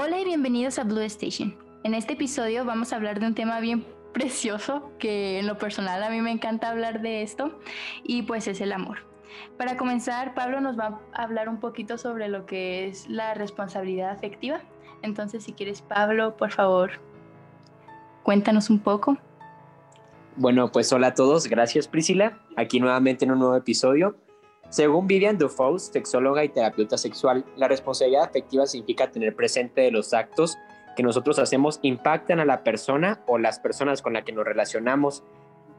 Hola 0.00 0.20
y 0.20 0.24
bienvenidos 0.24 0.78
a 0.78 0.84
Blue 0.84 1.00
Station. 1.00 1.56
En 1.82 1.92
este 1.92 2.12
episodio 2.12 2.64
vamos 2.64 2.92
a 2.92 2.96
hablar 2.96 3.18
de 3.18 3.26
un 3.26 3.34
tema 3.34 3.58
bien 3.58 3.84
precioso 4.12 4.92
que 5.00 5.40
en 5.40 5.48
lo 5.48 5.58
personal 5.58 6.04
a 6.04 6.08
mí 6.08 6.20
me 6.20 6.30
encanta 6.30 6.70
hablar 6.70 7.02
de 7.02 7.22
esto 7.22 7.58
y 8.04 8.22
pues 8.22 8.46
es 8.46 8.60
el 8.60 8.70
amor. 8.70 8.98
Para 9.56 9.76
comenzar, 9.76 10.34
Pablo 10.34 10.60
nos 10.60 10.78
va 10.78 11.00
a 11.12 11.22
hablar 11.24 11.48
un 11.48 11.58
poquito 11.58 11.98
sobre 11.98 12.28
lo 12.28 12.46
que 12.46 12.86
es 12.86 13.08
la 13.08 13.34
responsabilidad 13.34 14.10
afectiva. 14.10 14.60
Entonces, 15.02 15.42
si 15.42 15.52
quieres, 15.52 15.82
Pablo, 15.82 16.36
por 16.36 16.52
favor, 16.52 16.92
cuéntanos 18.22 18.70
un 18.70 18.78
poco. 18.78 19.18
Bueno, 20.36 20.70
pues 20.70 20.92
hola 20.92 21.08
a 21.08 21.14
todos, 21.14 21.48
gracias 21.48 21.88
Priscila, 21.88 22.38
aquí 22.56 22.78
nuevamente 22.78 23.24
en 23.24 23.32
un 23.32 23.40
nuevo 23.40 23.56
episodio. 23.56 24.14
Según 24.70 25.06
Vivian 25.06 25.38
Dufault, 25.38 25.80
sexóloga 25.80 26.44
y 26.44 26.50
terapeuta 26.50 26.98
sexual, 26.98 27.44
la 27.56 27.68
responsabilidad 27.68 28.24
afectiva 28.24 28.66
significa 28.66 29.10
tener 29.10 29.34
presente 29.34 29.80
de 29.80 29.90
los 29.90 30.12
actos 30.12 30.58
que 30.94 31.02
nosotros 31.02 31.38
hacemos 31.38 31.78
impactan 31.82 32.40
a 32.40 32.44
la 32.44 32.64
persona 32.64 33.20
o 33.26 33.38
las 33.38 33.60
personas 33.60 34.02
con 34.02 34.12
las 34.12 34.24
que 34.24 34.32
nos 34.32 34.44
relacionamos. 34.44 35.22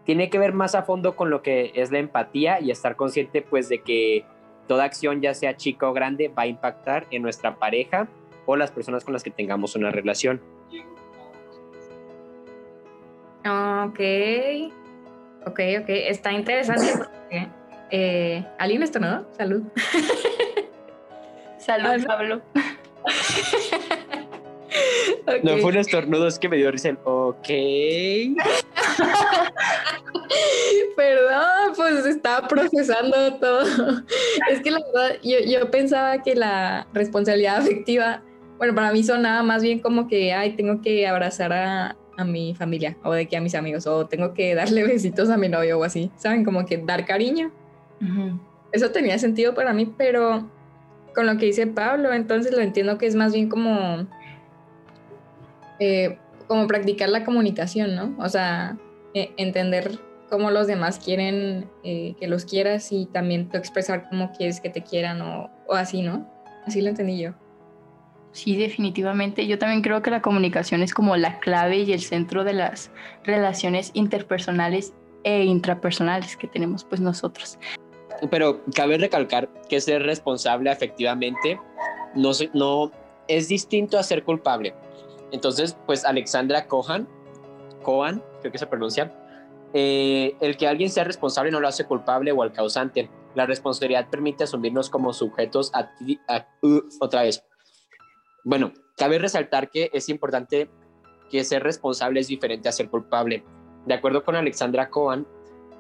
Tiene 0.05 0.29
que 0.29 0.39
ver 0.39 0.53
más 0.53 0.73
a 0.73 0.83
fondo 0.83 1.15
con 1.15 1.29
lo 1.29 1.43
que 1.43 1.71
es 1.75 1.91
la 1.91 1.99
empatía 1.99 2.61
y 2.61 2.71
estar 2.71 2.95
consciente 2.95 3.43
pues 3.43 3.69
de 3.69 3.83
que 3.83 4.25
toda 4.67 4.85
acción, 4.85 5.21
ya 5.21 5.33
sea 5.33 5.55
chica 5.55 5.87
o 5.87 5.93
grande, 5.93 6.29
va 6.29 6.43
a 6.43 6.47
impactar 6.47 7.05
en 7.11 7.21
nuestra 7.21 7.57
pareja 7.57 8.07
o 8.45 8.55
las 8.55 8.71
personas 8.71 9.03
con 9.03 9.13
las 9.13 9.21
que 9.21 9.29
tengamos 9.29 9.75
una 9.75 9.91
relación. 9.91 10.41
Ok, 13.45 13.99
ok, 15.45 15.59
ok, 15.81 15.89
está 15.89 16.31
interesante 16.31 16.93
porque 16.97 17.47
eh, 17.91 18.45
¿Alguien 18.57 18.83
estornudó? 18.83 19.25
Salud. 19.37 19.63
Salud, 21.57 22.05
Pablo. 22.05 22.41
No 25.43 25.57
fue 25.57 25.71
un 25.71 25.77
estornudo, 25.77 26.27
es 26.27 26.39
que 26.39 26.49
me 26.49 26.57
dio 26.57 26.71
risa 26.71 26.89
el 26.89 26.97
ok. 27.03 27.47
Perdón, 30.95 31.73
pues 31.75 32.05
estaba 32.05 32.47
procesando 32.47 33.35
todo. 33.35 33.63
Es 34.49 34.61
que 34.61 34.71
la 34.71 34.79
verdad, 34.79 35.17
yo, 35.23 35.39
yo, 35.39 35.71
pensaba 35.71 36.21
que 36.21 36.35
la 36.35 36.87
responsabilidad 36.93 37.57
afectiva, 37.57 38.21
bueno, 38.57 38.75
para 38.75 38.91
mí 38.91 39.03
sonaba 39.03 39.43
más 39.43 39.63
bien 39.63 39.79
como 39.79 40.07
que, 40.07 40.33
ay, 40.33 40.55
tengo 40.55 40.81
que 40.81 41.07
abrazar 41.07 41.53
a, 41.53 41.95
a 42.17 42.25
mi 42.25 42.53
familia, 42.55 42.97
o 43.03 43.13
de 43.13 43.27
que 43.27 43.37
a 43.37 43.41
mis 43.41 43.55
amigos, 43.55 43.87
o 43.87 44.07
tengo 44.07 44.33
que 44.33 44.55
darle 44.55 44.83
besitos 44.83 45.29
a 45.29 45.37
mi 45.37 45.49
novio 45.49 45.79
o 45.79 45.83
así, 45.83 46.11
¿saben? 46.15 46.43
Como 46.43 46.65
que 46.65 46.77
dar 46.77 47.05
cariño. 47.05 47.51
Eso 48.71 48.91
tenía 48.91 49.17
sentido 49.17 49.53
para 49.53 49.73
mí, 49.73 49.93
pero 49.97 50.49
con 51.15 51.25
lo 51.25 51.37
que 51.37 51.47
dice 51.47 51.67
Pablo, 51.67 52.13
entonces 52.13 52.51
lo 52.51 52.61
entiendo 52.61 52.97
que 52.97 53.07
es 53.07 53.15
más 53.15 53.33
bien 53.33 53.49
como, 53.49 54.07
eh, 55.79 56.17
como 56.47 56.67
practicar 56.67 57.09
la 57.09 57.25
comunicación, 57.25 57.95
¿no? 57.95 58.15
O 58.19 58.29
sea, 58.29 58.77
e, 59.13 59.31
entender 59.37 59.99
cómo 60.29 60.51
los 60.51 60.67
demás 60.67 60.99
quieren 60.99 61.67
eh, 61.83 62.15
que 62.19 62.27
los 62.27 62.45
quieras 62.45 62.91
y 62.91 63.07
también 63.07 63.49
tú 63.49 63.57
expresar 63.57 64.07
cómo 64.09 64.31
quieres 64.31 64.61
que 64.61 64.69
te 64.69 64.83
quieran 64.83 65.21
o, 65.21 65.49
o 65.67 65.73
así, 65.73 66.01
¿no? 66.01 66.29
Así 66.65 66.81
lo 66.81 66.89
entendí 66.89 67.19
yo. 67.19 67.33
Sí, 68.31 68.55
definitivamente. 68.55 69.47
Yo 69.47 69.57
también 69.57 69.81
creo 69.81 70.03
que 70.03 70.11
la 70.11 70.21
comunicación 70.21 70.83
es 70.83 70.93
como 70.93 71.17
la 71.17 71.39
clave 71.39 71.77
y 71.79 71.93
el 71.93 72.01
centro 72.01 72.43
de 72.43 72.53
las 72.53 72.91
relaciones 73.23 73.89
interpersonales 73.93 74.93
e 75.23 75.43
intrapersonales 75.43 76.37
que 76.37 76.47
tenemos 76.47 76.83
pues 76.83 77.01
nosotros. 77.01 77.57
Pero 78.29 78.63
cabe 78.75 78.97
recalcar 78.97 79.49
que 79.69 79.79
ser 79.81 80.03
responsable 80.03 80.71
efectivamente 80.71 81.59
no, 82.15 82.31
no 82.53 82.91
es 83.27 83.47
distinto 83.47 83.97
a 83.97 84.03
ser 84.03 84.23
culpable. 84.23 84.73
Entonces, 85.31 85.77
pues 85.85 86.05
Alexandra 86.05 86.67
Cohan, 86.67 87.07
Cohan, 87.83 88.23
creo 88.41 88.51
que 88.51 88.57
se 88.57 88.67
pronuncia, 88.67 89.13
eh, 89.73 90.35
el 90.41 90.57
que 90.57 90.67
alguien 90.67 90.89
sea 90.89 91.03
responsable 91.03 91.51
no 91.51 91.59
lo 91.59 91.67
hace 91.67 91.85
culpable 91.85 92.31
o 92.31 92.41
al 92.41 92.51
causante. 92.51 93.09
La 93.35 93.45
responsabilidad 93.45 94.09
permite 94.09 94.43
asumirnos 94.43 94.89
como 94.89 95.13
sujetos 95.13 95.71
a, 95.73 95.91
uh, 96.63 96.79
otra 96.99 97.21
vez. 97.21 97.43
Bueno, 98.43 98.73
cabe 98.97 99.19
resaltar 99.19 99.69
que 99.69 99.91
es 99.93 100.09
importante 100.09 100.69
que 101.29 101.43
ser 101.43 101.61
responsable 101.61 102.19
es 102.19 102.27
diferente 102.27 102.67
a 102.67 102.71
ser 102.71 102.89
culpable. 102.89 103.43
De 103.85 103.93
acuerdo 103.93 104.23
con 104.23 104.35
Alexandra 104.35 104.89
Cohen, 104.89 105.27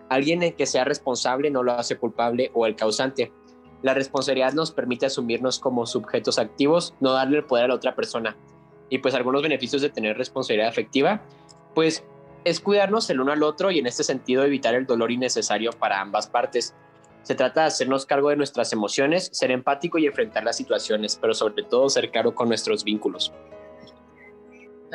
Alguien 0.09 0.43
en 0.43 0.53
que 0.53 0.65
sea 0.65 0.83
responsable 0.83 1.51
no 1.51 1.63
lo 1.63 1.73
hace 1.73 1.97
culpable 1.97 2.51
o 2.53 2.65
el 2.65 2.75
causante. 2.75 3.31
La 3.81 3.93
responsabilidad 3.93 4.53
nos 4.53 4.71
permite 4.71 5.05
asumirnos 5.05 5.59
como 5.59 5.85
sujetos 5.85 6.39
activos, 6.39 6.95
no 6.99 7.13
darle 7.13 7.37
el 7.37 7.45
poder 7.45 7.65
a 7.65 7.67
la 7.69 7.75
otra 7.75 7.95
persona. 7.95 8.35
Y 8.89 8.97
pues 8.97 9.13
algunos 9.13 9.43
beneficios 9.43 9.81
de 9.81 9.89
tener 9.89 10.17
responsabilidad 10.17 10.67
afectiva, 10.67 11.21
pues 11.75 12.03
es 12.43 12.59
cuidarnos 12.59 13.09
el 13.09 13.21
uno 13.21 13.31
al 13.31 13.43
otro 13.43 13.71
y 13.71 13.79
en 13.79 13.87
este 13.87 14.03
sentido 14.03 14.43
evitar 14.43 14.73
el 14.75 14.85
dolor 14.85 15.11
innecesario 15.11 15.71
para 15.71 16.01
ambas 16.01 16.27
partes. 16.27 16.75
Se 17.21 17.35
trata 17.35 17.61
de 17.61 17.67
hacernos 17.67 18.05
cargo 18.05 18.29
de 18.29 18.37
nuestras 18.37 18.73
emociones, 18.73 19.29
ser 19.31 19.51
empático 19.51 19.97
y 19.97 20.07
enfrentar 20.07 20.43
las 20.43 20.57
situaciones, 20.57 21.17
pero 21.21 21.33
sobre 21.33 21.63
todo 21.63 21.89
ser 21.89 22.11
caro 22.11 22.33
con 22.33 22.47
nuestros 22.47 22.83
vínculos. 22.83 23.31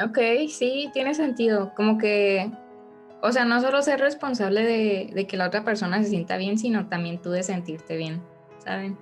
Ok, 0.02 0.19
sí, 0.48 0.91
tiene 0.92 1.14
sentido. 1.14 1.72
Como 1.76 1.98
que 1.98 2.50
o 3.27 3.33
sea, 3.33 3.47
no 3.47 3.59
solo 3.62 3.81
ser 3.81 4.01
responsable 4.01 4.65
de, 4.65 5.27
que 5.27 5.39
la 5.39 5.47
otra 5.47 5.65
persona 5.65 6.03
se 6.03 6.11
sienta 6.11 6.37
bien, 6.37 6.59
sino 6.59 6.89
también 6.89 7.23
tú 7.23 7.31
de 7.31 7.43
sentirte 7.43 7.97
bien, 7.97 8.21
¿saben? 8.59 8.99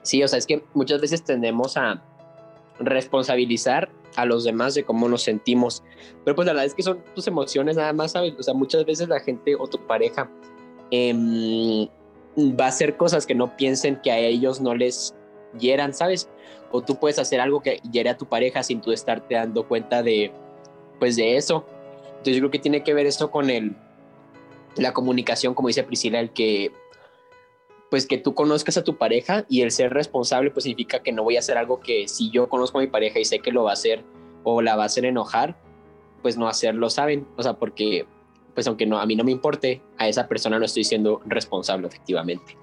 Sí, 0.00 0.22
o 0.22 0.28
sea, 0.28 0.38
es 0.38 0.46
que 0.46 0.64
muchas 0.72 0.98
veces 0.98 1.22
tendemos 1.22 1.76
a 1.76 2.02
responsabilizar 2.78 3.90
a 4.16 4.24
los 4.24 4.44
demás 4.44 4.72
de 4.72 4.82
cómo 4.82 5.10
nos 5.10 5.24
sentimos. 5.24 5.82
Pero 6.24 6.34
pues 6.34 6.46
la 6.46 6.54
verdad 6.54 6.64
es 6.64 6.74
que 6.74 6.82
son 6.82 7.04
tus 7.14 7.26
emociones 7.26 7.76
nada 7.76 7.92
más, 7.92 8.12
¿sabes? 8.12 8.32
O 8.38 8.42
sea, 8.42 8.54
muchas 8.54 8.86
veces 8.86 9.10
la 9.10 9.20
gente 9.20 9.54
o 9.58 9.66
tu 9.66 9.86
pareja 9.86 10.30
em, 10.90 11.86
va 12.38 12.64
a 12.64 12.68
hacer 12.68 12.96
cosas 12.96 13.26
que 13.26 13.34
no 13.34 13.54
piensen 13.58 14.00
que 14.02 14.10
a 14.10 14.16
ellos 14.16 14.62
no 14.62 14.74
les 14.74 15.14
hieran, 15.58 15.92
¿sabes? 15.92 16.30
O 16.72 16.80
tú 16.80 16.98
puedes 16.98 17.18
hacer 17.18 17.42
algo 17.42 17.60
que 17.60 17.78
hiere 17.92 18.08
a 18.08 18.16
tu 18.16 18.24
pareja 18.24 18.62
sin 18.62 18.80
tú 18.80 18.90
estarte 18.90 19.34
dando 19.34 19.68
cuenta 19.68 20.02
de, 20.02 20.32
pues 20.98 21.16
de 21.16 21.36
eso. 21.36 21.66
Entonces 22.24 22.36
yo 22.36 22.40
creo 22.40 22.50
que 22.52 22.58
tiene 22.58 22.82
que 22.82 22.94
ver 22.94 23.04
esto 23.04 23.30
con 23.30 23.50
el, 23.50 23.76
la 24.76 24.94
comunicación, 24.94 25.52
como 25.52 25.68
dice 25.68 25.82
Priscila, 25.84 26.20
el 26.20 26.30
que 26.30 26.72
pues 27.90 28.06
que 28.06 28.16
tú 28.16 28.34
conozcas 28.34 28.78
a 28.78 28.82
tu 28.82 28.96
pareja 28.96 29.44
y 29.46 29.60
el 29.60 29.70
ser 29.70 29.92
responsable 29.92 30.50
pues 30.50 30.64
significa 30.64 31.02
que 31.02 31.12
no 31.12 31.22
voy 31.22 31.36
a 31.36 31.40
hacer 31.40 31.58
algo 31.58 31.80
que 31.80 32.08
si 32.08 32.30
yo 32.30 32.48
conozco 32.48 32.78
a 32.78 32.80
mi 32.80 32.86
pareja 32.86 33.18
y 33.18 33.26
sé 33.26 33.40
que 33.40 33.52
lo 33.52 33.64
va 33.64 33.70
a 33.70 33.74
hacer 33.74 34.02
o 34.42 34.62
la 34.62 34.74
va 34.74 34.84
a 34.84 34.86
hacer 34.86 35.04
enojar, 35.04 35.60
pues 36.22 36.38
no 36.38 36.48
hacerlo, 36.48 36.88
¿saben? 36.88 37.26
O 37.36 37.42
sea, 37.42 37.52
porque 37.58 38.06
pues 38.54 38.66
aunque 38.66 38.86
no 38.86 38.98
a 38.98 39.04
mí 39.04 39.16
no 39.16 39.22
me 39.22 39.30
importe, 39.30 39.82
a 39.98 40.08
esa 40.08 40.26
persona 40.26 40.58
no 40.58 40.64
estoy 40.64 40.84
siendo 40.84 41.20
responsable 41.26 41.88
efectivamente. 41.88 42.56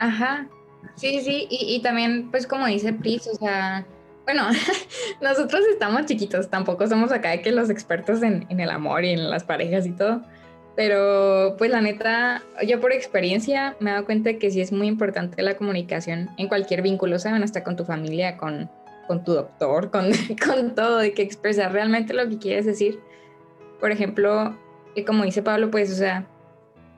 Ajá. 0.00 0.50
Sí, 0.96 1.22
sí, 1.22 1.46
y, 1.48 1.76
y 1.76 1.80
también 1.80 2.30
pues 2.30 2.46
como 2.46 2.66
dice 2.66 2.92
Pris, 2.92 3.26
o 3.26 3.36
sea, 3.36 3.86
bueno, 4.24 4.48
nosotros 5.20 5.62
estamos 5.70 6.06
chiquitos, 6.06 6.48
tampoco 6.48 6.86
somos 6.86 7.12
acá 7.12 7.36
que 7.38 7.52
los 7.52 7.70
expertos 7.70 8.22
en, 8.22 8.46
el 8.48 8.70
amor 8.70 9.04
y 9.04 9.10
en 9.10 9.30
las 9.30 9.44
parejas 9.44 9.86
y 9.86 9.92
todo. 9.92 10.22
Pero 10.74 11.56
pues 11.58 11.70
la 11.70 11.82
neta, 11.82 12.42
yo 12.66 12.80
por 12.80 12.92
experiencia 12.92 13.76
me 13.78 13.90
he 13.90 13.92
dado 13.92 14.06
cuenta 14.06 14.38
que 14.38 14.50
sí 14.50 14.60
es 14.62 14.72
muy 14.72 14.86
importante 14.86 15.42
la 15.42 15.56
comunicación 15.56 16.30
en 16.38 16.48
cualquier 16.48 16.80
vínculo, 16.80 17.18
¿saben? 17.18 17.42
Hasta 17.42 17.62
con 17.62 17.76
tu 17.76 17.84
familia, 17.84 18.38
con, 18.38 18.70
con 19.06 19.22
tu 19.22 19.34
doctor, 19.34 19.90
con, 19.90 20.06
con 20.46 20.74
todo, 20.74 20.98
de 20.98 21.12
que 21.12 21.22
expresar 21.22 21.72
realmente 21.72 22.14
lo 22.14 22.26
que 22.26 22.38
quieres 22.38 22.64
decir. 22.64 23.00
Por 23.80 23.90
ejemplo, 23.90 24.56
como 25.06 25.24
dice 25.24 25.42
Pablo, 25.42 25.70
pues, 25.70 25.92
o 25.92 25.96
sea, 25.96 26.26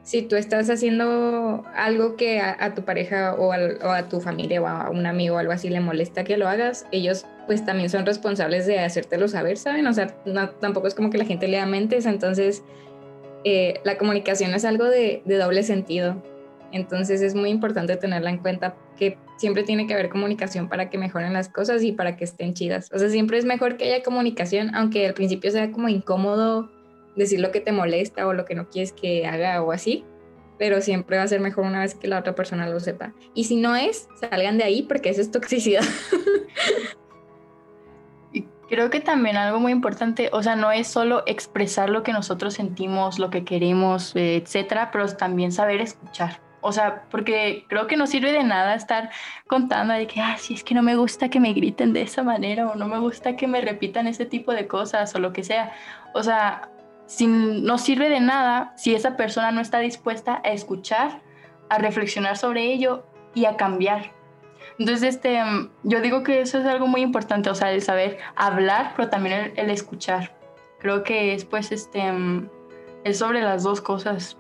si 0.05 0.21
tú 0.21 0.37
estás 0.37 0.69
haciendo 0.69 1.65
algo 1.75 2.17
que 2.17 2.39
a, 2.39 2.75
tu 2.75 2.83
pareja 2.85 3.35
o, 3.35 3.53
a 3.53 4.09
tu 4.09 4.21
familia 4.21 4.61
o 4.61 4.67
a 4.67 4.91
un 4.91 5.07
amigo 5.07 5.37
o 5.37 5.39
algo 5.39 5.53
así 5.53 5.71
le 5.71 5.81
molesta 5.81 6.25
que 6.25 6.37
lo 6.37 6.47
hagas, 6.47 6.87
ellos 6.93 7.25
pues 7.47 7.65
también 7.65 7.89
son 7.89 8.05
responsables 8.05 8.67
de 8.67 8.81
hacértelo 8.81 9.29
saber, 9.29 9.57
¿saben? 9.57 9.87
O 9.87 9.95
sea, 9.95 10.09
tampoco 10.61 10.87
es 10.89 10.95
como 10.95 11.09
que 11.09 11.17
la 11.17 11.25
gente 11.25 11.49
lea 11.49 11.65
mentes, 11.65 12.05
entonces 12.05 12.63
eh, 13.45 13.81
la 13.85 13.97
comunicación 13.97 14.53
es 14.53 14.67
algo 14.67 14.85
de, 14.85 15.23
de, 15.25 15.37
doble 15.39 15.63
sentido. 15.63 16.23
Entonces 16.71 17.23
es 17.23 17.35
muy 17.35 17.49
importante 17.49 17.97
tenerla 17.97 18.29
en 18.29 18.39
cuenta 18.39 18.77
que 18.99 19.17
siempre 19.39 19.63
tiene 19.63 19.87
que 19.87 19.95
haber 19.95 20.11
comunicación 20.11 20.69
para 20.69 20.91
que 20.91 20.99
mejoren 20.99 21.33
las 21.33 21.49
cosas 21.49 21.83
y 21.83 21.93
para 21.93 22.17
que 22.17 22.25
estén 22.25 22.53
chidas. 22.53 22.91
O 22.93 22.99
sea, 22.99 23.09
siempre 23.09 23.39
es 23.39 23.47
mejor 23.47 23.79
que 23.79 23.85
haya 23.85 24.03
comunicación, 24.03 24.75
aunque 24.75 25.07
al 25.07 25.15
principio 25.15 25.51
sea 25.51 25.71
como 25.71 25.89
incómodo 25.89 26.71
decir 27.17 27.41
lo 27.41 27.51
que 27.51 27.61
te 27.61 27.73
molesta 27.73 28.27
o 28.27 28.33
lo 28.33 28.45
que 28.45 28.55
no 28.55 28.69
quieres 28.69 28.93
que 28.93 29.27
haga 29.27 29.63
o 29.63 29.73
así, 29.73 30.05
pero 30.59 30.81
siempre 30.81 31.17
va 31.17 31.25
a 31.25 31.29
ser 31.29 31.41
mejor 31.41 31.65
una 31.65 31.81
vez 31.81 31.95
que 31.95 32.09
la 32.09 32.19
otra 32.19 32.35
persona 32.35 32.69
lo 32.69 32.81
sepa. 32.81 33.13
Y 33.35 33.45
si 33.45 33.57
no 33.57 33.77
es, 33.77 34.09
salgan 34.21 34.59
de 34.59 34.65
ahí 34.65 34.83
porque 34.83 35.11
eso 35.11 35.21
es 35.21 35.31
toxicidad. 35.31 35.85
Creo 38.69 38.89
que 38.89 39.01
también 39.01 39.37
algo 39.37 39.61
muy 39.61 39.73
importante, 39.73 40.31
o 40.33 40.43
sea, 40.43 40.57
no 40.57 40.73
es 40.73 40.89
solo 40.89 41.23
expresar 41.27 41.91
lo 41.91 42.03
que 42.03 42.13
nosotros 42.13 42.55
sentimos, 42.55 43.19
lo 43.19 43.31
que 43.31 43.45
queremos, 43.45 44.17
etcétera, 44.17 44.91
pero 44.91 45.07
también 45.15 45.53
saber 45.53 45.81
escuchar. 45.81 46.41
o 46.67 46.73
sea, 46.73 47.05
porque 47.11 47.67
creo 47.69 47.87
que 47.87 47.99
no 47.99 48.07
sirve 48.07 48.33
de 48.33 48.43
nada 48.43 48.75
estar 48.75 49.11
contando 49.47 49.93
de 49.93 50.07
que, 50.07 50.23
ah, 50.23 50.37
si 50.39 50.55
es 50.55 50.65
que 50.65 50.75
no 50.75 50.83
me 50.83 50.97
gusta 50.97 51.29
que 51.29 51.39
me 51.39 51.53
griten 51.53 51.93
de 51.93 52.01
esa 52.01 52.23
manera 52.23 52.67
o 52.67 52.75
no 52.75 52.89
me 52.89 52.99
gusta 52.99 53.37
que 53.37 53.47
me 53.47 53.61
repitan 53.61 54.07
ese 54.07 54.25
tipo 54.25 54.51
de 54.53 54.67
cosas 54.67 55.15
o 55.15 55.19
lo 55.19 55.35
que 55.35 55.45
sea. 55.45 55.73
O 56.15 56.23
sea, 56.23 56.71
si, 57.15 57.27
no 57.27 57.79
sirve 57.79 58.09
de 58.09 58.21
nada 58.21 58.73
si 58.77 58.95
esa 58.95 59.17
persona 59.17 59.53
no 59.53 59.61
está 59.61 59.79
dispuesta 59.79 60.41
a 60.45 60.51
escuchar, 60.51 61.23
a 61.69 61.79
reflexionar 61.79 62.37
sobre 62.37 62.73
ello 62.73 63.05
y 63.35 63.45
a 63.45 63.57
cambiar. 63.57 64.13
Entonces, 64.79 65.15
este, 65.15 65.41
yo 65.85 66.01
digo 66.01 66.23
que 66.23 66.41
eso 66.41 66.59
es 66.59 66.67
algo 66.67 66.87
muy 66.87 67.03
importante, 67.03 67.51
o 67.51 67.55
sea, 67.55 67.73
el 67.73 67.83
saber 67.83 68.19
hablar, 68.35 68.93
pero 68.97 69.09
también 69.09 69.53
el, 69.57 69.71
escuchar. 69.71 70.37
Creo 70.81 71.05
que 71.05 71.35
es, 71.35 71.45
pues, 71.45 71.71
este, 71.71 72.13
es 73.05 73.19
sobre 73.19 73.43
las 73.43 73.63
dos 73.63 73.81
cosas 73.81 74.37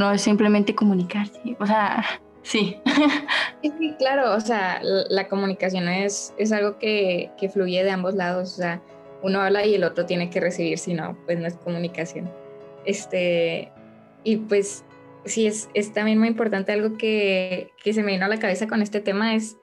no 0.00 0.10
es 0.10 0.22
simplemente 0.22 0.74
comunicarse, 0.74 1.56
o 1.60 1.66
sea, 1.66 2.02
sí. 2.42 2.80
Sí, 3.62 3.94
claro, 3.98 4.34
o 4.34 4.40
sea, 4.40 4.80
la 4.82 5.28
comunicación 5.28 5.88
es, 5.88 6.34
es 6.38 6.52
algo 6.52 6.78
que, 6.78 7.30
que, 7.38 7.50
fluye 7.50 7.84
de 7.84 7.90
ambos 7.90 8.14
lados, 8.14 8.54
o 8.54 8.56
sea, 8.56 8.80
uno 9.22 9.40
habla 9.40 9.66
y 9.66 9.74
el 9.74 9.84
otro 9.84 10.06
tiene 10.06 10.30
que 10.30 10.40
recibir, 10.40 10.78
si 10.78 10.94
no, 10.94 11.16
pues 11.26 11.38
no 11.38 11.46
es 11.46 11.54
comunicación. 11.54 12.30
Este, 12.84 13.70
y 14.24 14.36
pues 14.36 14.84
sí, 15.24 15.46
es, 15.46 15.68
es 15.74 15.92
también 15.92 16.18
muy 16.18 16.28
importante 16.28 16.72
algo 16.72 16.96
que, 16.96 17.70
que, 17.82 17.92
se 17.92 18.02
me 18.02 18.12
vino 18.12 18.24
a 18.24 18.28
la 18.28 18.38
cabeza 18.38 18.66
con 18.66 18.82
este 18.82 19.00
tema, 19.00 19.34
es, 19.34 19.56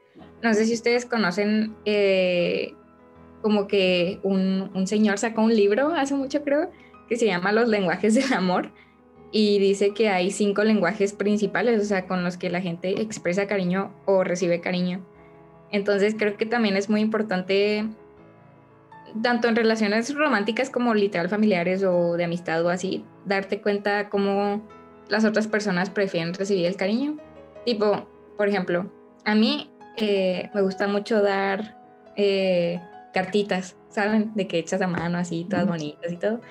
no 0.44 0.54
sé 0.54 0.66
si 0.66 0.74
ustedes 0.74 1.06
conocen, 1.06 1.76
eh, 1.86 2.74
como 3.42 3.68
que 3.68 4.20
un, 4.24 4.72
un 4.74 4.88
señor 4.88 5.18
sacó 5.18 5.42
un 5.42 5.56
libro 5.56 5.94
hace 5.96 6.14
mucho 6.16 6.44
creo, 6.44 6.70
que 7.08 7.16
se 7.16 7.26
llama 7.26 7.52
Los 7.52 7.70
lenguajes 7.70 8.16
del 8.16 8.34
amor 8.34 8.72
y 9.32 9.60
dice 9.60 9.94
que 9.94 10.10
hay 10.10 10.32
cinco 10.32 10.64
lenguajes 10.64 11.14
principales, 11.14 11.82
o 11.82 11.86
sea, 11.86 12.08
con 12.08 12.24
los 12.24 12.38
que 12.38 12.50
la 12.50 12.62
gente 12.62 13.02
expresa 13.02 13.48
cariño 13.48 13.94
o 14.06 14.24
recibe 14.24 14.62
cariño. 14.62 15.06
Entonces 15.72 16.16
creo 16.18 16.38
que 16.38 16.46
también 16.46 16.78
es 16.78 16.90
muy 16.90 17.02
importante, 17.02 17.86
tanto 19.22 19.48
en 19.48 19.56
relaciones 19.56 20.14
románticas 20.14 20.70
como 20.70 20.94
literal 20.94 21.30
familiares 21.30 21.84
o 21.84 22.14
de 22.18 22.24
amistad 22.24 22.66
o 22.66 22.70
así, 22.70 23.06
darte 23.26 23.62
cuenta 23.62 24.10
cómo 24.10 24.68
las 25.10 25.26
otras 25.26 25.48
personas 25.48 25.90
prefieren 25.90 26.34
recibir 26.34 26.66
el 26.66 26.76
cariño. 26.76 27.18
Tipo, 27.66 28.08
por 28.38 28.48
ejemplo, 28.48 28.92
a 29.26 29.36
mí 29.36 29.72
eh, 29.98 30.50
me 30.54 30.62
gusta 30.62 30.88
mucho 30.88 31.22
dar 31.22 31.78
eh, 32.16 32.82
cartitas, 33.14 33.76
¿saben? 33.90 34.32
De 34.36 34.48
que 34.48 34.60
echas 34.60 34.82
a 34.82 34.88
mano 34.88 35.18
así, 35.18 35.46
todas 35.50 35.68
bonitas 35.68 36.12
y 36.12 36.18
todo. 36.18 36.42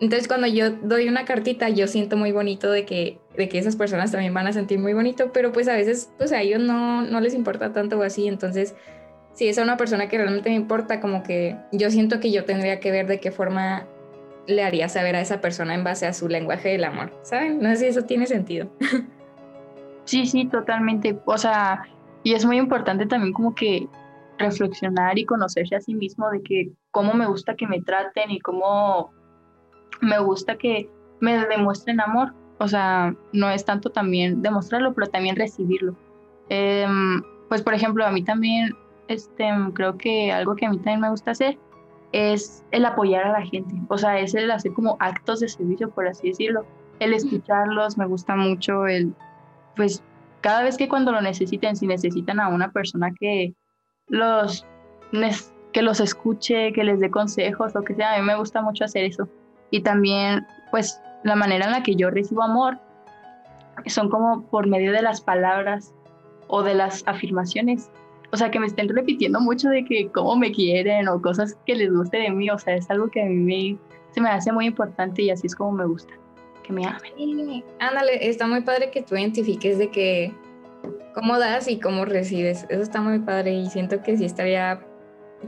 Entonces 0.00 0.26
cuando 0.26 0.48
yo 0.48 0.70
doy 0.70 1.08
una 1.08 1.24
cartita, 1.24 1.68
yo 1.68 1.86
siento 1.86 2.16
muy 2.16 2.32
bonito 2.32 2.70
de 2.70 2.84
que, 2.84 3.20
de 3.36 3.48
que 3.48 3.58
esas 3.58 3.76
personas 3.76 4.10
también 4.10 4.34
van 4.34 4.48
a 4.48 4.52
sentir 4.52 4.80
muy 4.80 4.94
bonito, 4.94 5.32
pero 5.32 5.52
pues 5.52 5.68
a 5.68 5.74
veces 5.74 6.10
pues 6.18 6.32
a 6.32 6.40
ellos 6.40 6.60
no, 6.60 7.02
no 7.02 7.20
les 7.20 7.34
importa 7.34 7.72
tanto 7.72 7.98
o 7.98 8.02
así, 8.02 8.26
entonces 8.26 8.74
si 9.34 9.48
es 9.48 9.58
a 9.58 9.62
una 9.62 9.76
persona 9.76 10.08
que 10.08 10.18
realmente 10.18 10.50
me 10.50 10.56
importa, 10.56 11.00
como 11.00 11.22
que 11.22 11.56
yo 11.72 11.90
siento 11.90 12.20
que 12.20 12.30
yo 12.30 12.44
tendría 12.44 12.80
que 12.80 12.90
ver 12.90 13.06
de 13.06 13.20
qué 13.20 13.32
forma 13.32 13.86
le 14.46 14.62
haría 14.62 14.88
saber 14.88 15.16
a 15.16 15.20
esa 15.20 15.40
persona 15.40 15.74
en 15.74 15.84
base 15.84 16.06
a 16.06 16.12
su 16.12 16.28
lenguaje 16.28 16.70
del 16.70 16.84
amor, 16.84 17.12
¿saben? 17.22 17.60
No 17.60 17.70
sé 17.70 17.76
si 17.76 17.86
eso 17.86 18.02
tiene 18.02 18.26
sentido. 18.26 18.68
Sí, 20.04 20.26
sí, 20.26 20.46
totalmente. 20.46 21.18
O 21.26 21.38
sea, 21.38 21.84
y 22.22 22.34
es 22.34 22.44
muy 22.44 22.56
importante 22.56 23.06
también 23.06 23.32
como 23.32 23.54
que 23.54 23.88
reflexionar 24.38 25.18
y 25.18 25.24
conocerse 25.24 25.76
a 25.76 25.80
sí 25.80 25.94
mismo 25.94 26.28
de 26.30 26.42
que 26.42 26.72
cómo 26.90 27.14
me 27.14 27.26
gusta 27.26 27.54
que 27.54 27.66
me 27.66 27.80
traten 27.80 28.30
y 28.30 28.40
cómo 28.40 29.12
me 30.00 30.18
gusta 30.18 30.56
que 30.56 30.90
me 31.20 31.46
demuestren 31.46 32.00
amor. 32.00 32.34
O 32.58 32.68
sea, 32.68 33.14
no 33.32 33.50
es 33.50 33.64
tanto 33.64 33.90
también 33.90 34.42
demostrarlo, 34.42 34.92
pero 34.94 35.08
también 35.08 35.36
recibirlo. 35.36 35.96
Em, 36.48 37.22
pues, 37.48 37.62
por 37.62 37.74
ejemplo, 37.74 38.04
a 38.04 38.10
mí 38.10 38.24
también, 38.24 38.72
este, 39.08 39.48
creo 39.74 39.96
que 39.96 40.32
algo 40.32 40.54
que 40.56 40.66
a 40.66 40.70
mí 40.70 40.76
también 40.76 41.00
me 41.00 41.10
gusta 41.10 41.32
hacer 41.32 41.58
es 42.12 42.64
el 42.70 42.84
apoyar 42.84 43.24
a 43.24 43.32
la 43.32 43.46
gente. 43.46 43.74
O 43.88 43.98
sea, 43.98 44.18
es 44.18 44.34
el 44.34 44.50
hacer 44.50 44.72
como 44.72 44.96
actos 45.00 45.40
de 45.40 45.48
servicio, 45.48 45.90
por 45.90 46.06
así 46.06 46.28
decirlo. 46.28 46.66
El 46.98 47.14
escucharlos, 47.14 47.96
me 47.98 48.06
gusta 48.06 48.36
mucho 48.36 48.86
el, 48.86 49.14
pues, 49.76 50.02
cada 50.40 50.62
vez 50.62 50.76
que 50.76 50.88
cuando 50.88 51.12
lo 51.12 51.20
necesiten, 51.20 51.76
si 51.76 51.86
necesitan 51.86 52.40
a 52.40 52.48
una 52.48 52.70
persona 52.70 53.12
que 53.18 53.54
los, 54.08 54.66
que 55.72 55.82
los 55.82 56.00
escuche, 56.00 56.72
que 56.72 56.84
les 56.84 57.00
dé 57.00 57.10
consejos, 57.10 57.74
o 57.74 57.82
que 57.82 57.94
sea, 57.94 58.14
a 58.14 58.18
mí 58.18 58.26
me 58.26 58.36
gusta 58.36 58.60
mucho 58.60 58.84
hacer 58.84 59.04
eso 59.04 59.28
y 59.72 59.80
también 59.80 60.46
pues 60.70 61.00
la 61.24 61.34
manera 61.34 61.64
en 61.64 61.72
la 61.72 61.82
que 61.82 61.96
yo 61.96 62.10
recibo 62.10 62.42
amor 62.42 62.78
son 63.86 64.08
como 64.08 64.42
por 64.42 64.68
medio 64.68 64.92
de 64.92 65.02
las 65.02 65.20
palabras 65.20 65.92
o 66.46 66.62
de 66.62 66.74
las 66.74 67.02
afirmaciones. 67.06 67.90
O 68.32 68.36
sea, 68.36 68.50
que 68.50 68.58
me 68.58 68.66
estén 68.66 68.88
repitiendo 68.88 69.40
mucho 69.40 69.68
de 69.68 69.84
que 69.84 70.10
cómo 70.10 70.36
me 70.36 70.52
quieren 70.52 71.08
o 71.08 71.20
cosas 71.20 71.56
que 71.66 71.74
les 71.74 71.92
guste 71.92 72.18
de 72.18 72.30
mí. 72.30 72.50
O 72.50 72.58
sea, 72.58 72.74
es 72.74 72.90
algo 72.90 73.08
que 73.10 73.22
a 73.22 73.26
mí 73.26 73.78
se 74.10 74.20
me 74.20 74.30
hace 74.30 74.52
muy 74.52 74.66
importante 74.66 75.22
y 75.22 75.30
así 75.30 75.46
es 75.46 75.54
como 75.54 75.72
me 75.72 75.86
gusta, 75.86 76.14
que 76.62 76.72
me 76.72 76.84
amen. 76.86 77.64
ándale, 77.78 78.28
está 78.28 78.46
muy 78.46 78.62
padre 78.62 78.90
que 78.90 79.02
tú 79.02 79.16
identifiques 79.16 79.78
de 79.78 79.90
que 79.90 80.32
cómo 81.14 81.38
das 81.38 81.68
y 81.68 81.78
cómo 81.78 82.04
recibes. 82.04 82.66
Eso 82.68 82.82
está 82.82 83.00
muy 83.00 83.18
padre 83.18 83.52
y 83.52 83.66
siento 83.68 84.02
que 84.02 84.16
sí 84.16 84.24
estaría 84.24 84.80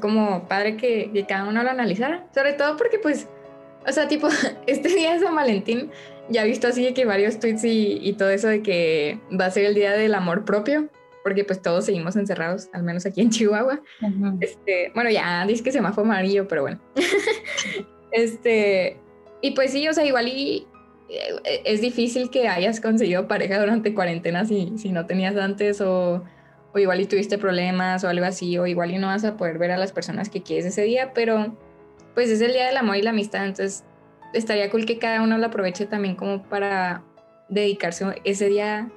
como 0.00 0.46
padre 0.48 0.76
que, 0.76 1.10
que 1.12 1.24
cada 1.24 1.48
uno 1.48 1.62
lo 1.62 1.70
analizara. 1.70 2.26
Sobre 2.34 2.52
todo 2.52 2.76
porque 2.76 2.98
pues 2.98 3.28
o 3.86 3.92
sea, 3.92 4.08
tipo, 4.08 4.28
este 4.66 4.88
día 4.88 5.14
de 5.14 5.20
San 5.20 5.34
Valentín, 5.34 5.90
ya 6.28 6.44
he 6.44 6.48
visto 6.48 6.68
así 6.68 6.92
que 6.94 7.04
varios 7.04 7.38
tweets 7.38 7.64
y, 7.64 8.14
todo 8.18 8.30
eso 8.30 8.48
de 8.48 8.62
que 8.62 9.20
va 9.38 9.46
a 9.46 9.50
ser 9.50 9.66
el 9.66 9.74
día 9.74 9.92
del 9.92 10.14
amor 10.14 10.44
propio, 10.44 10.88
porque 11.24 11.42
pues 11.42 11.62
todos 11.62 11.86
seguimos 11.86 12.16
encerrados, 12.16 12.68
al 12.74 12.82
menos 12.82 13.06
aquí 13.06 13.22
en 13.22 13.30
Chihuahua. 13.30 13.80
este, 14.40 14.92
bueno, 14.94 15.10
ya 15.10 15.44
dice 15.46 15.64
que 15.64 15.72
se 15.72 15.78
semáforo 15.78 16.06
amarillo, 16.06 16.46
pero 16.46 16.62
bueno. 16.62 16.78
este, 18.12 19.00
y 19.40 19.52
pues 19.52 19.72
sí, 19.72 19.88
o 19.88 19.94
sea, 19.94 20.04
igual 20.04 20.28
y 20.28 20.66
eh, 21.08 21.62
es 21.64 21.80
difícil 21.80 22.28
que 22.28 22.46
hayas 22.46 22.78
conseguido 22.78 23.26
pareja 23.26 23.58
durante 23.58 23.94
cuarentena 23.94 24.44
si, 24.44 24.74
si 24.76 24.92
no 24.92 25.06
tenías 25.06 25.34
antes 25.36 25.80
o, 25.80 26.22
o 26.74 26.78
igual 26.78 27.00
y 27.00 27.06
tuviste 27.06 27.38
problemas 27.38 28.04
o 28.04 28.08
algo 28.08 28.26
así, 28.26 28.58
o 28.58 28.66
igual 28.66 28.90
y 28.90 28.98
no 28.98 29.06
vas 29.06 29.24
a 29.24 29.38
poder 29.38 29.56
ver 29.56 29.70
a 29.70 29.78
las 29.78 29.92
personas 29.92 30.28
que 30.28 30.42
quieres 30.42 30.66
ese 30.66 30.82
día, 30.82 31.12
pero 31.14 31.56
pues 32.14 32.28
es 32.28 32.42
el 32.42 32.52
día 32.52 32.66
del 32.66 32.76
amor 32.76 32.98
y 32.98 33.02
la 33.02 33.10
amistad, 33.10 33.46
entonces 33.46 33.82
estaría 34.34 34.70
cool 34.70 34.84
que 34.84 34.98
cada 34.98 35.22
uno 35.22 35.38
lo 35.38 35.46
aproveche 35.46 35.86
también 35.86 36.16
como 36.16 36.42
para 36.42 37.02
dedicarse 37.48 38.04
ese 38.24 38.48
día 38.50 38.90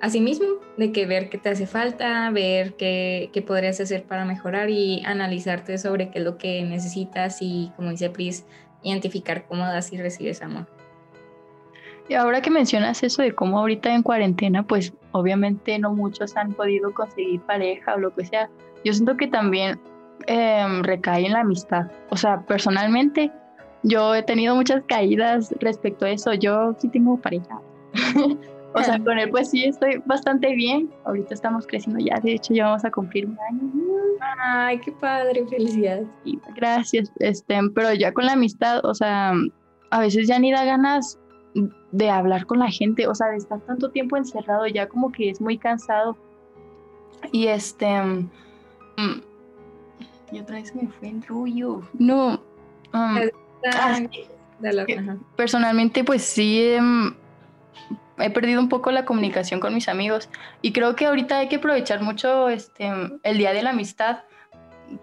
a 0.00 0.08
sí 0.08 0.20
mismo, 0.20 0.46
de 0.76 0.92
que 0.92 1.06
ver 1.06 1.28
qué 1.28 1.38
te 1.38 1.50
hace 1.50 1.66
falta, 1.66 2.30
ver 2.30 2.74
qué, 2.74 3.30
qué 3.32 3.42
podrías 3.42 3.80
hacer 3.80 4.04
para 4.04 4.24
mejorar 4.24 4.70
y 4.70 5.02
analizarte 5.04 5.76
sobre 5.78 6.10
qué 6.10 6.20
es 6.20 6.24
lo 6.24 6.38
que 6.38 6.62
necesitas 6.62 7.38
y, 7.40 7.70
como 7.76 7.90
dice 7.90 8.10
Pris, 8.10 8.46
identificar 8.82 9.44
cómo 9.46 9.64
das 9.64 9.92
y 9.92 9.98
recibes 9.98 10.42
amor. 10.42 10.66
Y 12.08 12.14
ahora 12.14 12.42
que 12.42 12.50
mencionas 12.50 13.02
eso 13.02 13.22
de 13.22 13.34
cómo 13.34 13.58
ahorita 13.58 13.94
en 13.94 14.02
cuarentena, 14.02 14.64
pues 14.64 14.92
obviamente 15.12 15.78
no 15.78 15.94
muchos 15.94 16.36
han 16.36 16.52
podido 16.54 16.92
conseguir 16.92 17.40
pareja 17.42 17.94
o 17.94 17.98
lo 17.98 18.12
que 18.14 18.24
sea. 18.24 18.50
Yo 18.84 18.92
siento 18.92 19.16
que 19.16 19.28
también 19.28 19.78
eh, 20.26 20.60
en 20.60 21.32
la 21.32 21.40
amistad. 21.40 21.86
O 22.10 22.16
sea, 22.16 22.40
personalmente, 22.40 23.30
yo 23.82 24.14
he 24.14 24.22
tenido 24.22 24.56
muchas 24.56 24.82
caídas 24.88 25.54
respecto 25.60 26.04
a 26.04 26.10
eso. 26.10 26.34
Yo 26.34 26.74
sí 26.78 26.88
tengo 26.88 27.16
pareja. 27.16 27.60
o 28.74 28.82
sea, 28.82 28.98
con 29.04 29.18
él 29.18 29.30
pues 29.30 29.50
sí 29.50 29.64
estoy 29.64 30.02
bastante 30.06 30.54
bien. 30.54 30.90
Ahorita 31.04 31.34
estamos 31.34 31.66
creciendo 31.66 32.04
ya, 32.04 32.18
de 32.20 32.34
hecho 32.34 32.54
ya 32.54 32.66
vamos 32.66 32.84
a 32.84 32.90
cumplir 32.90 33.26
un 33.26 33.38
año. 33.50 33.70
Ay, 34.42 34.78
qué 34.78 34.92
padre, 34.92 35.46
felicidades. 35.48 36.06
gracias. 36.54 37.12
Este, 37.18 37.58
pero 37.74 37.92
ya 37.94 38.12
con 38.12 38.26
la 38.26 38.32
amistad, 38.32 38.84
o 38.84 38.94
sea, 38.94 39.32
a 39.90 40.00
veces 40.00 40.28
ya 40.28 40.38
ni 40.38 40.52
da 40.52 40.64
ganas 40.64 41.18
de 41.92 42.10
hablar 42.10 42.46
con 42.46 42.60
la 42.60 42.70
gente, 42.70 43.08
o 43.08 43.14
sea, 43.14 43.28
de 43.28 43.38
estar 43.38 43.60
tanto 43.60 43.90
tiempo 43.90 44.16
encerrado, 44.16 44.66
ya 44.66 44.88
como 44.88 45.10
que 45.10 45.30
es 45.30 45.40
muy 45.40 45.58
cansado. 45.58 46.16
Y 47.32 47.48
este, 47.48 47.86
mm, 48.00 49.20
y 50.32 50.38
otra 50.38 50.56
vez 50.56 50.74
me 50.74 50.88
fue 50.88 51.08
en 51.08 51.22
rollo. 51.22 51.82
No. 51.98 52.34
Um, 52.92 53.18
ah, 53.72 54.00
personalmente, 55.36 56.04
pues 56.04 56.22
sí, 56.22 56.72
em, 56.72 57.14
he 58.20 58.30
perdido 58.30 58.60
un 58.60 58.68
poco 58.68 58.90
la 58.90 59.04
comunicación 59.04 59.60
con 59.60 59.74
mis 59.74 59.88
amigos 59.88 60.28
y 60.62 60.72
creo 60.72 60.96
que 60.96 61.06
ahorita 61.06 61.38
hay 61.38 61.48
que 61.48 61.56
aprovechar 61.56 62.02
mucho 62.02 62.48
este, 62.48 62.90
el 63.22 63.38
Día 63.38 63.52
de 63.52 63.62
la 63.62 63.70
Amistad. 63.70 64.20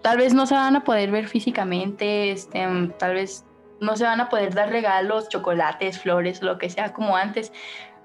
Tal 0.02 0.18
vez 0.18 0.34
no 0.34 0.46
se 0.46 0.54
van 0.54 0.76
a 0.76 0.84
poder 0.84 1.10
ver 1.10 1.28
físicamente, 1.28 2.30
este, 2.30 2.66
tal 2.98 3.14
vez 3.14 3.44
no 3.80 3.96
se 3.96 4.04
van 4.04 4.20
a 4.20 4.28
poder 4.28 4.54
dar 4.54 4.70
regalos, 4.70 5.28
chocolates, 5.28 5.98
flores, 5.98 6.42
lo 6.42 6.58
que 6.58 6.68
sea 6.68 6.92
como 6.92 7.16
antes, 7.16 7.52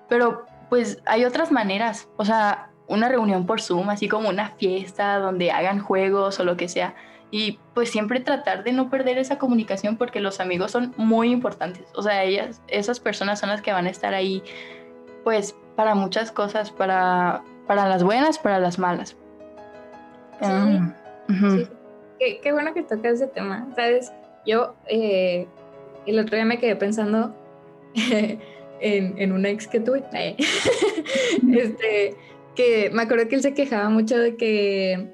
pero 0.07 0.45
pues 0.69 0.99
hay 1.05 1.25
otras 1.25 1.51
maneras, 1.51 2.07
o 2.17 2.25
sea, 2.25 2.69
una 2.87 3.09
reunión 3.09 3.45
por 3.45 3.61
Zoom, 3.61 3.89
así 3.89 4.07
como 4.07 4.29
una 4.29 4.49
fiesta 4.51 5.17
donde 5.17 5.51
hagan 5.51 5.79
juegos 5.79 6.39
o 6.39 6.43
lo 6.43 6.57
que 6.57 6.67
sea 6.67 6.95
y 7.33 7.57
pues 7.73 7.89
siempre 7.89 8.19
tratar 8.19 8.63
de 8.63 8.73
no 8.73 8.91
perder 8.91 9.17
esa 9.17 9.39
comunicación 9.39 9.97
porque 9.97 10.19
los 10.19 10.39
amigos 10.39 10.69
son 10.69 10.93
muy 10.97 11.31
importantes. 11.31 11.87
O 11.95 12.03
sea, 12.03 12.23
ellas, 12.23 12.61
esas 12.67 12.99
personas 12.99 13.39
son 13.39 13.49
las 13.49 13.63
que 13.63 13.71
van 13.71 13.87
a 13.87 13.89
estar 13.89 14.13
ahí 14.13 14.43
pues 15.23 15.55
para 15.75 15.95
muchas 15.95 16.31
cosas, 16.31 16.71
para, 16.71 17.43
para 17.67 17.87
las 17.87 18.03
buenas, 18.03 18.37
para 18.37 18.59
las 18.59 18.79
malas. 18.79 19.15
Sí. 20.41 21.33
Ujú. 21.33 21.57
Sí. 21.57 21.67
Qué, 22.19 22.39
qué 22.41 22.51
bueno 22.51 22.73
que 22.73 22.83
tocas 22.83 23.13
ese 23.13 23.27
tema. 23.27 23.67
Sabes, 23.75 24.11
yo 24.45 24.75
eh, 24.87 25.47
el 26.05 26.19
otro 26.19 26.35
día 26.35 26.45
me 26.45 26.59
quedé 26.59 26.75
pensando 26.75 27.35
en, 27.95 28.39
en 29.17 29.31
un 29.31 29.45
ex 29.45 29.67
que 29.67 29.79
tuve. 29.79 30.03
eh, 30.13 30.35
este, 31.53 32.15
que 32.55 32.89
me 32.91 33.03
acuerdo 33.03 33.27
que 33.27 33.35
él 33.35 33.41
se 33.41 33.53
quejaba 33.53 33.89
mucho 33.89 34.17
de 34.17 34.35
que 34.35 35.13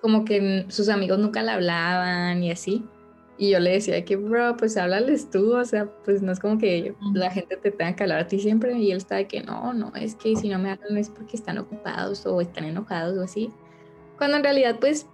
como 0.00 0.24
que 0.24 0.66
sus 0.68 0.88
amigos 0.88 1.18
nunca 1.18 1.42
le 1.42 1.52
hablaban 1.52 2.42
y 2.42 2.50
así. 2.50 2.84
Y 3.38 3.50
yo 3.50 3.60
le 3.60 3.70
decía 3.70 4.04
que, 4.04 4.16
bro, 4.16 4.56
pues 4.56 4.76
háblales 4.76 5.30
tú, 5.30 5.56
o 5.56 5.64
sea, 5.64 5.86
pues 6.04 6.22
no 6.22 6.32
es 6.32 6.38
como 6.38 6.58
que 6.58 6.94
la 7.14 7.30
gente 7.30 7.56
te 7.56 7.70
tenga 7.70 7.96
que 7.96 8.02
hablar 8.04 8.20
a 8.20 8.26
ti 8.26 8.38
siempre. 8.38 8.78
Y 8.78 8.90
él 8.90 8.98
está 8.98 9.16
de 9.16 9.26
que 9.26 9.42
no, 9.42 9.72
no, 9.72 9.92
es 9.94 10.14
que 10.14 10.36
si 10.36 10.48
no 10.48 10.58
me 10.58 10.70
hablan 10.70 10.96
es 10.98 11.08
porque 11.08 11.36
están 11.36 11.58
ocupados 11.58 12.24
o 12.26 12.40
están 12.40 12.64
enojados 12.64 13.16
o 13.18 13.22
así. 13.22 13.50
Cuando 14.18 14.36
en 14.36 14.44
realidad, 14.44 14.76
pues, 14.78 15.06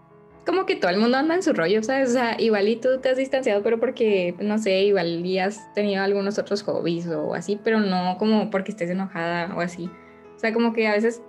como 0.45 0.67
que 0.67 0.77
todo 0.77 0.91
el 0.91 0.99
mundo 0.99 1.19
anda 1.19 1.35
en 1.35 1.43
su 1.43 1.53
rollo, 1.53 1.83
¿sabes? 1.83 2.11
O 2.11 2.13
sea, 2.13 2.41
igual 2.41 2.69
y 2.69 2.77
tú 2.77 2.99
te 3.01 3.11
has 3.11 3.17
distanciado, 3.17 3.63
pero 3.63 3.79
porque, 3.79 4.35
no 4.41 4.59
sé, 4.59 4.83
igual 4.83 5.25
y 5.25 5.39
has 5.39 5.73
tenido 5.75 6.03
algunos 6.03 6.39
otros 6.39 6.63
hobbies 6.63 7.07
o 7.07 7.35
así, 7.35 7.61
pero 7.63 7.81
no 7.81 8.17
como 8.19 8.51
porque 8.51 8.73
estés 8.73 8.91
enojada 8.91 9.55
o 9.55 9.61
así. 9.61 9.91
O 10.35 10.39
sea, 10.39 10.53
como 10.53 10.73
que 10.73 10.89
a 10.89 10.93
veces 10.93 11.23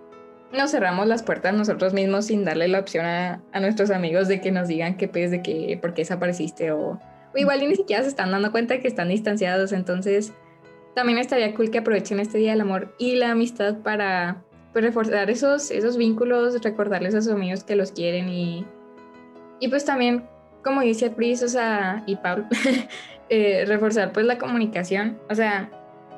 nos 0.51 0.71
cerramos 0.71 1.07
las 1.07 1.23
puertas 1.23 1.53
nosotros 1.53 1.93
mismos 1.93 2.25
sin 2.25 2.43
darle 2.43 2.67
la 2.67 2.79
opción 2.79 3.05
a, 3.05 3.41
a 3.51 3.59
nuestros 3.59 3.91
amigos 3.91 4.27
de 4.27 4.41
que 4.41 4.51
nos 4.51 4.67
digan 4.67 4.97
qué 4.97 5.07
pues, 5.07 5.31
de 5.31 5.41
que, 5.41 5.77
por 5.81 5.93
qué 5.93 6.01
desapareciste 6.01 6.71
o, 6.71 6.99
o 7.33 7.37
igual 7.37 7.61
y 7.61 7.67
ni 7.67 7.75
siquiera 7.75 8.01
se 8.03 8.09
están 8.09 8.31
dando 8.31 8.51
cuenta 8.51 8.79
que 8.79 8.87
están 8.87 9.09
distanciados. 9.09 9.71
Entonces, 9.71 10.33
también 10.95 11.19
estaría 11.19 11.53
cool 11.53 11.69
que 11.69 11.77
aprovechen 11.79 12.19
este 12.19 12.39
Día 12.39 12.51
del 12.51 12.61
Amor 12.61 12.93
y 12.97 13.15
la 13.15 13.31
amistad 13.31 13.77
para 13.77 14.43
pues, 14.73 14.83
reforzar 14.83 15.29
esos, 15.29 15.71
esos 15.71 15.97
vínculos, 15.97 16.61
recordarles 16.61 17.15
a 17.15 17.21
sus 17.21 17.33
amigos 17.33 17.63
que 17.63 17.75
los 17.75 17.91
quieren 17.91 18.29
y, 18.29 18.65
y 19.59 19.67
pues 19.67 19.85
también, 19.85 20.25
como 20.63 20.81
dice 20.81 21.09
Pris, 21.11 21.43
o 21.43 21.47
sea, 21.47 22.03
y 22.05 22.15
Pablo, 22.15 22.45
eh, 23.29 23.65
reforzar 23.67 24.11
pues 24.11 24.25
la 24.25 24.37
comunicación. 24.37 25.19
O 25.29 25.35
sea, 25.35 25.69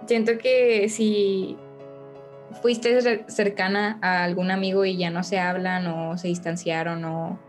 siento 0.07 0.38
que 0.38 0.88
si 0.89 1.57
fuiste 2.62 2.98
cer- 3.00 3.25
cercana 3.27 3.98
a 4.01 4.24
algún 4.24 4.51
amigo 4.51 4.86
y 4.86 4.98
ya 4.98 5.10
no 5.10 5.24
se 5.24 5.39
hablan 5.39 5.88
o 5.88 6.17
se 6.17 6.27
distanciaron 6.27 7.03
o, 7.05 7.39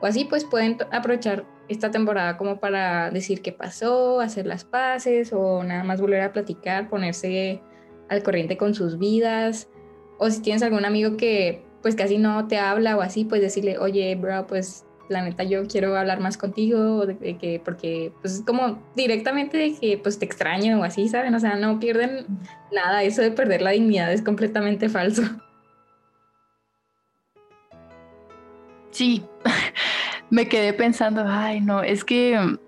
o 0.00 0.06
así, 0.06 0.24
pues 0.24 0.44
pueden 0.44 0.78
aprovechar 0.90 1.44
esta 1.68 1.90
temporada 1.90 2.36
como 2.36 2.60
para 2.60 3.10
decir 3.10 3.42
qué 3.42 3.52
pasó, 3.52 4.20
hacer 4.20 4.46
las 4.46 4.64
paces 4.64 5.32
o 5.32 5.62
nada 5.62 5.84
más 5.84 6.00
volver 6.00 6.22
a 6.22 6.32
platicar, 6.32 6.88
ponerse 6.88 7.60
al 8.08 8.22
corriente 8.22 8.56
con 8.56 8.74
sus 8.74 8.98
vidas. 8.98 9.68
O 10.18 10.30
si 10.30 10.40
tienes 10.42 10.62
algún 10.62 10.84
amigo 10.84 11.16
que 11.16 11.64
pues 11.82 11.94
casi 11.94 12.18
no 12.18 12.48
te 12.48 12.58
habla 12.58 12.96
o 12.96 13.02
así, 13.02 13.24
pues 13.24 13.40
decirle, 13.40 13.78
oye, 13.78 14.14
bro, 14.16 14.46
pues 14.46 14.84
la 15.08 15.22
neta 15.22 15.42
yo 15.44 15.66
quiero 15.66 15.96
hablar 15.96 16.20
más 16.20 16.36
contigo, 16.36 17.06
de, 17.06 17.36
que, 17.38 17.60
porque 17.64 18.12
pues 18.20 18.34
es 18.34 18.40
como 18.42 18.82
directamente 18.94 19.56
de 19.56 19.74
que 19.74 19.98
pues 19.98 20.18
te 20.18 20.24
extraño 20.24 20.80
o 20.80 20.84
así, 20.84 21.08
¿saben? 21.08 21.34
O 21.34 21.40
sea, 21.40 21.56
no 21.56 21.80
pierden 21.80 22.26
nada, 22.72 23.02
eso 23.02 23.22
de 23.22 23.30
perder 23.30 23.62
la 23.62 23.70
dignidad 23.70 24.12
es 24.12 24.22
completamente 24.22 24.88
falso. 24.88 25.22
Sí, 28.90 29.24
me 30.30 30.48
quedé 30.48 30.72
pensando, 30.72 31.24
ay, 31.26 31.60
no, 31.60 31.82
es 31.82 32.04
que, 32.04 32.58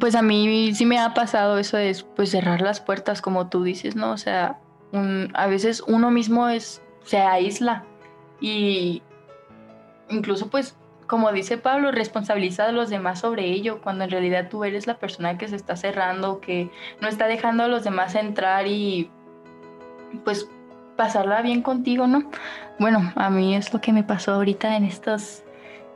pues 0.00 0.14
a 0.14 0.22
mí 0.22 0.74
sí 0.74 0.86
me 0.86 0.98
ha 0.98 1.14
pasado 1.14 1.58
eso 1.58 1.76
de, 1.76 1.96
pues 2.14 2.30
cerrar 2.30 2.60
las 2.60 2.80
puertas, 2.80 3.20
como 3.20 3.48
tú 3.48 3.62
dices, 3.62 3.96
¿no? 3.96 4.12
O 4.12 4.16
sea, 4.16 4.58
a 5.34 5.46
veces 5.46 5.82
uno 5.86 6.10
mismo 6.10 6.48
es, 6.48 6.82
se 7.04 7.18
aísla 7.18 7.84
y 8.40 9.02
incluso, 10.08 10.48
pues, 10.48 10.76
como 11.06 11.32
dice 11.32 11.58
Pablo, 11.58 11.92
responsabiliza 11.92 12.66
a 12.66 12.72
los 12.72 12.90
demás 12.90 13.20
sobre 13.20 13.46
ello, 13.46 13.80
cuando 13.80 14.04
en 14.04 14.10
realidad 14.10 14.48
tú 14.50 14.64
eres 14.64 14.86
la 14.86 14.98
persona 14.98 15.38
que 15.38 15.48
se 15.48 15.56
está 15.56 15.76
cerrando, 15.76 16.40
que 16.40 16.70
no 17.00 17.08
está 17.08 17.26
dejando 17.26 17.64
a 17.64 17.68
los 17.68 17.84
demás 17.84 18.14
entrar 18.14 18.66
y, 18.66 19.10
pues, 20.24 20.48
pasarla 20.96 21.42
bien 21.42 21.62
contigo, 21.62 22.06
¿no? 22.06 22.30
Bueno, 22.78 23.12
a 23.14 23.30
mí 23.30 23.54
es 23.54 23.72
lo 23.72 23.80
que 23.80 23.92
me 23.92 24.02
pasó 24.02 24.34
ahorita 24.34 24.76
en 24.76 24.84
estos 24.84 25.42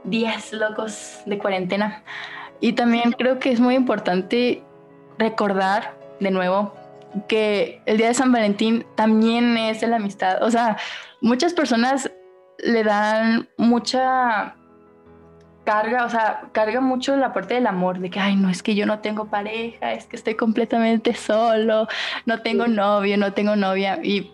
días 0.05 0.53
locos 0.53 1.21
de 1.27 1.39
cuarentena. 1.39 2.03
Y 2.61 2.75
también 2.75 3.13
creo 3.13 3.39
que 3.39 3.51
es 3.51 3.61
muy 3.61 3.75
importante 3.75 4.63
recordar 5.19 5.95
de 6.21 6.31
nuevo 6.31 6.75
que 7.27 7.83
el 7.87 7.97
día 7.97 8.09
de 8.09 8.15
San 8.15 8.31
Valentín 8.33 8.87
también 8.95 9.57
es 9.57 9.81
de 9.81 9.89
la 9.89 9.97
amistad. 9.97 10.43
O 10.43 10.51
sea, 10.51 10.77
muchas 11.21 11.55
personas 11.55 12.11
le 12.59 12.85
dan 12.85 13.49
mucha 13.57 14.55
carga, 15.65 16.05
o 16.05 16.11
sea, 16.11 16.49
carga 16.53 16.81
mucho 16.81 17.17
la 17.17 17.33
parte 17.33 17.55
del 17.55 17.67
amor, 17.67 17.99
de 17.99 18.11
que, 18.11 18.19
ay, 18.19 18.37
no, 18.37 18.51
es 18.51 18.63
que 18.63 18.75
yo 18.75 18.87
no 18.87 19.01
tengo 19.01 19.27
pareja, 19.27 19.93
es 19.93 20.07
que 20.07 20.17
estoy 20.17 20.35
completamente 20.35 21.15
solo, 21.15 21.87
no 22.27 22.43
tengo 22.43 22.67
novio, 22.67 23.17
no 23.17 23.33
tengo 23.33 23.57
novia. 23.57 23.99
Y 24.03 24.31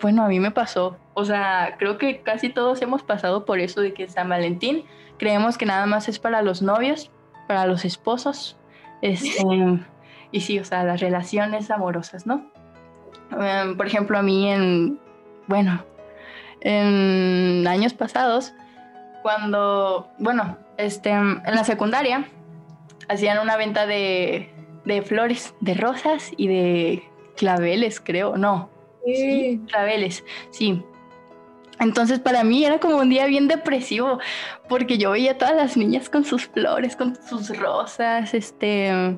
bueno, 0.00 0.24
a 0.24 0.28
mí 0.28 0.40
me 0.40 0.50
pasó. 0.50 0.96
O 1.14 1.24
sea, 1.24 1.76
creo 1.78 1.98
que 1.98 2.20
casi 2.20 2.48
todos 2.48 2.82
hemos 2.82 3.02
pasado 3.02 3.44
por 3.44 3.60
eso 3.60 3.80
de 3.80 3.94
que 3.94 4.08
San 4.08 4.28
Valentín 4.28 4.84
creemos 5.18 5.58
que 5.58 5.66
nada 5.66 5.86
más 5.86 6.08
es 6.08 6.18
para 6.18 6.42
los 6.42 6.62
novios, 6.62 7.10
para 7.46 7.66
los 7.66 7.84
esposos. 7.84 8.56
Este, 9.02 9.44
y 10.32 10.40
sí, 10.40 10.58
o 10.58 10.64
sea, 10.64 10.82
las 10.82 11.00
relaciones 11.00 11.70
amorosas, 11.70 12.26
¿no? 12.26 12.50
Em, 13.30 13.76
por 13.76 13.86
ejemplo, 13.86 14.18
a 14.18 14.22
mí 14.22 14.50
en, 14.50 14.98
bueno, 15.46 15.84
en 16.60 17.66
años 17.68 17.94
pasados, 17.94 18.54
cuando, 19.24 20.10
bueno, 20.18 20.58
este, 20.76 21.08
en 21.08 21.40
la 21.46 21.64
secundaria, 21.64 22.26
hacían 23.08 23.38
una 23.38 23.56
venta 23.56 23.86
de, 23.86 24.52
de 24.84 25.00
flores, 25.00 25.54
de 25.60 25.72
rosas 25.72 26.30
y 26.36 26.46
de 26.46 27.02
claveles, 27.34 28.00
creo, 28.00 28.36
no, 28.36 28.68
Sí, 29.06 29.62
claveles, 29.66 30.24
sí. 30.50 30.82
Entonces 31.80 32.18
para 32.18 32.44
mí 32.44 32.66
era 32.66 32.78
como 32.80 32.96
un 32.98 33.08
día 33.08 33.24
bien 33.24 33.48
depresivo, 33.48 34.18
porque 34.68 34.98
yo 34.98 35.12
veía 35.12 35.32
a 35.32 35.38
todas 35.38 35.56
las 35.56 35.78
niñas 35.78 36.10
con 36.10 36.26
sus 36.26 36.46
flores, 36.46 36.94
con 36.94 37.16
sus 37.16 37.56
rosas, 37.58 38.34
este, 38.34 39.16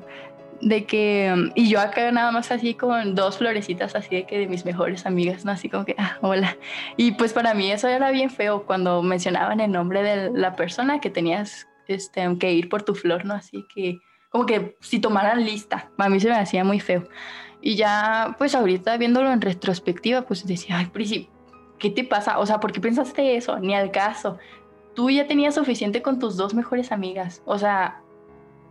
de 0.61 0.85
que, 0.85 1.51
y 1.55 1.69
yo 1.69 1.79
acá 1.79 2.11
nada 2.11 2.31
más 2.31 2.51
así 2.51 2.73
con 2.73 3.15
dos 3.15 3.37
florecitas 3.37 3.95
así 3.95 4.15
de 4.15 4.25
que 4.25 4.39
de 4.39 4.47
mis 4.47 4.65
mejores 4.65 5.05
amigas, 5.05 5.45
¿no? 5.45 5.51
Así 5.51 5.69
como 5.69 5.85
que, 5.85 5.95
ah, 5.97 6.17
hola. 6.21 6.57
Y 6.95 7.11
pues 7.11 7.33
para 7.33 7.53
mí 7.53 7.71
eso 7.71 7.87
era 7.87 8.11
bien 8.11 8.29
feo 8.29 8.63
cuando 8.63 9.01
mencionaban 9.03 9.59
el 9.59 9.71
nombre 9.71 10.03
de 10.03 10.31
la 10.31 10.55
persona 10.55 10.99
que 10.99 11.09
tenías 11.09 11.67
este, 11.87 12.27
que 12.39 12.53
ir 12.53 12.69
por 12.69 12.83
tu 12.83 12.95
flor, 12.95 13.25
¿no? 13.25 13.33
Así 13.33 13.65
que, 13.73 13.99
como 14.29 14.45
que 14.45 14.75
si 14.81 14.99
tomaran 14.99 15.45
lista, 15.45 15.89
a 15.97 16.09
mí 16.09 16.19
se 16.19 16.29
me 16.29 16.35
hacía 16.35 16.63
muy 16.63 16.79
feo. 16.79 17.07
Y 17.61 17.75
ya, 17.75 18.35
pues 18.37 18.55
ahorita 18.55 18.97
viéndolo 18.97 19.31
en 19.31 19.41
retrospectiva, 19.41 20.23
pues 20.23 20.45
decía, 20.45 20.77
ay, 20.77 20.87
Prisi, 20.87 21.29
¿qué 21.79 21.89
te 21.89 22.03
pasa? 22.03 22.39
O 22.39 22.45
sea, 22.45 22.59
¿por 22.59 22.71
qué 22.71 22.79
pensaste 22.79 23.35
eso? 23.35 23.59
Ni 23.59 23.73
al 23.73 23.91
caso. 23.91 24.37
Tú 24.95 25.09
ya 25.09 25.27
tenías 25.27 25.55
suficiente 25.55 26.01
con 26.01 26.19
tus 26.19 26.37
dos 26.37 26.53
mejores 26.53 26.91
amigas. 26.91 27.41
O 27.45 27.57
sea, 27.57 28.01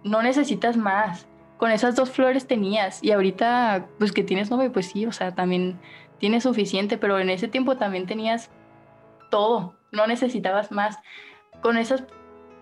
no 0.03 0.23
necesitas 0.23 0.77
más. 0.77 1.27
Con 1.57 1.71
esas 1.71 1.97
dos 1.97 2.11
flores 2.11 2.47
tenías. 2.47 3.03
Y 3.03 3.13
ahorita, 3.13 3.87
pues 3.99 4.13
que 4.13 4.23
tienes 4.23 4.51
novio, 4.51 4.73
pues 4.73 4.87
sí, 4.87 5.07
o 5.07 5.13
sea, 5.13 5.35
también 5.35 5.79
tienes 6.19 6.43
suficiente. 6.43 6.99
Pero 6.99 7.19
en 7.19 7.31
ese 7.31 7.49
tiempo 7.49 7.77
también 7.77 8.07
tenías 8.07 8.51
todo. 9.31 9.75
No 9.93 10.07
necesitabas 10.07 10.71
más. 10.71 10.99
Con 11.63 11.79
esas 11.79 12.05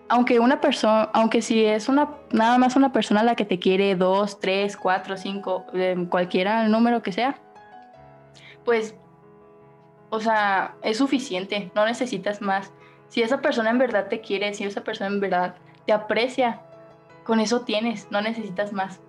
aunque 0.07 0.39
una 0.39 0.61
persona, 0.61 1.09
aunque 1.13 1.41
si 1.41 1.65
es 1.65 1.89
una, 1.89 2.09
nada 2.31 2.57
más 2.57 2.75
una 2.75 2.91
persona 2.91 3.23
la 3.23 3.35
que 3.35 3.45
te 3.45 3.59
quiere, 3.59 3.95
dos, 3.95 4.39
tres, 4.39 4.77
cuatro, 4.77 5.17
cinco, 5.17 5.65
eh, 5.73 5.95
cualquiera 6.09 6.67
número 6.67 7.01
que 7.01 7.11
sea, 7.11 7.35
pues, 8.63 8.95
o 10.09 10.19
sea, 10.19 10.75
es 10.81 10.97
suficiente, 10.97 11.71
no 11.75 11.85
necesitas 11.85 12.41
más. 12.41 12.71
Si 13.07 13.21
esa 13.21 13.41
persona 13.41 13.69
en 13.69 13.77
verdad 13.77 14.07
te 14.07 14.21
quiere, 14.21 14.53
si 14.53 14.63
esa 14.63 14.83
persona 14.83 15.07
en 15.07 15.19
verdad 15.19 15.55
te 15.85 15.93
aprecia, 15.93 16.61
con 17.25 17.39
eso 17.39 17.61
tienes, 17.61 18.07
no 18.11 18.21
necesitas 18.21 18.71
más. 18.71 18.99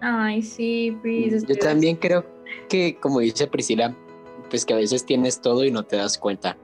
Ay, 0.00 0.42
sí, 0.42 0.96
Pris. 1.02 1.46
Yo 1.46 1.56
también 1.56 1.96
creo 1.96 2.24
que, 2.68 2.96
como 2.98 3.20
dice 3.20 3.46
Priscila, 3.46 3.94
pues 4.48 4.64
que 4.64 4.74
a 4.74 4.76
veces 4.76 5.04
tienes 5.04 5.40
todo 5.40 5.64
y 5.64 5.70
no 5.70 5.84
te 5.84 5.96
das 5.96 6.18
cuenta. 6.18 6.56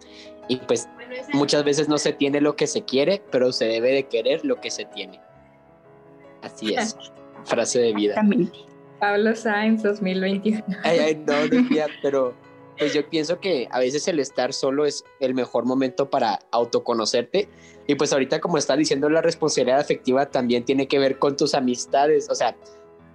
Y 0.49 0.57
pues 0.57 0.89
muchas 1.33 1.65
veces 1.65 1.89
no 1.89 1.99
se 1.99 2.13
tiene 2.13 2.41
lo 2.41 2.57
que 2.57 2.67
se 2.67 2.83
quiere, 2.83 3.23
pero 3.31 3.53
se 3.53 3.67
debe 3.67 3.93
de 3.93 4.05
querer 4.05 4.45
lo 4.45 4.61
que 4.61 4.71
se 4.71 4.87
tiene. 4.87 5.21
Así 6.43 6.75
es. 6.75 6.97
Frase 7.45 7.79
de 7.79 7.93
vida. 7.93 8.15
Exactamente. 8.15 8.59
Pablo 9.01 9.37
Sainz 9.37 9.83
2021. 9.83 10.63
Ay, 10.83 10.99
ay, 10.99 11.25
no, 11.27 11.47
no 11.47 11.69
pero 12.03 12.35
pues 12.79 12.93
yo 12.93 13.09
pienso 13.09 13.41
que 13.41 13.69
a 13.71 13.79
veces 13.79 14.09
el 14.09 14.19
estar 14.19 14.53
solo 14.53 14.85
es 14.85 15.05
el 15.21 15.35
mejor 15.35 15.65
momento 15.65 16.11
para 16.11 16.41
autoconocerte. 16.51 17.49
Y 17.87 17.95
pues 17.95 18.13
ahorita 18.13 18.41
como 18.41 18.59
está 18.59 18.77
diciendo 18.77 19.09
la 19.09 19.21
responsabilidad 19.21 19.79
afectiva 19.79 20.27
también 20.27 20.65
tiene 20.65 20.89
que 20.89 20.99
ver 20.99 21.19
con 21.19 21.37
tus 21.37 21.55
amistades. 21.55 22.29
O 22.31 22.35
sea, 22.35 22.57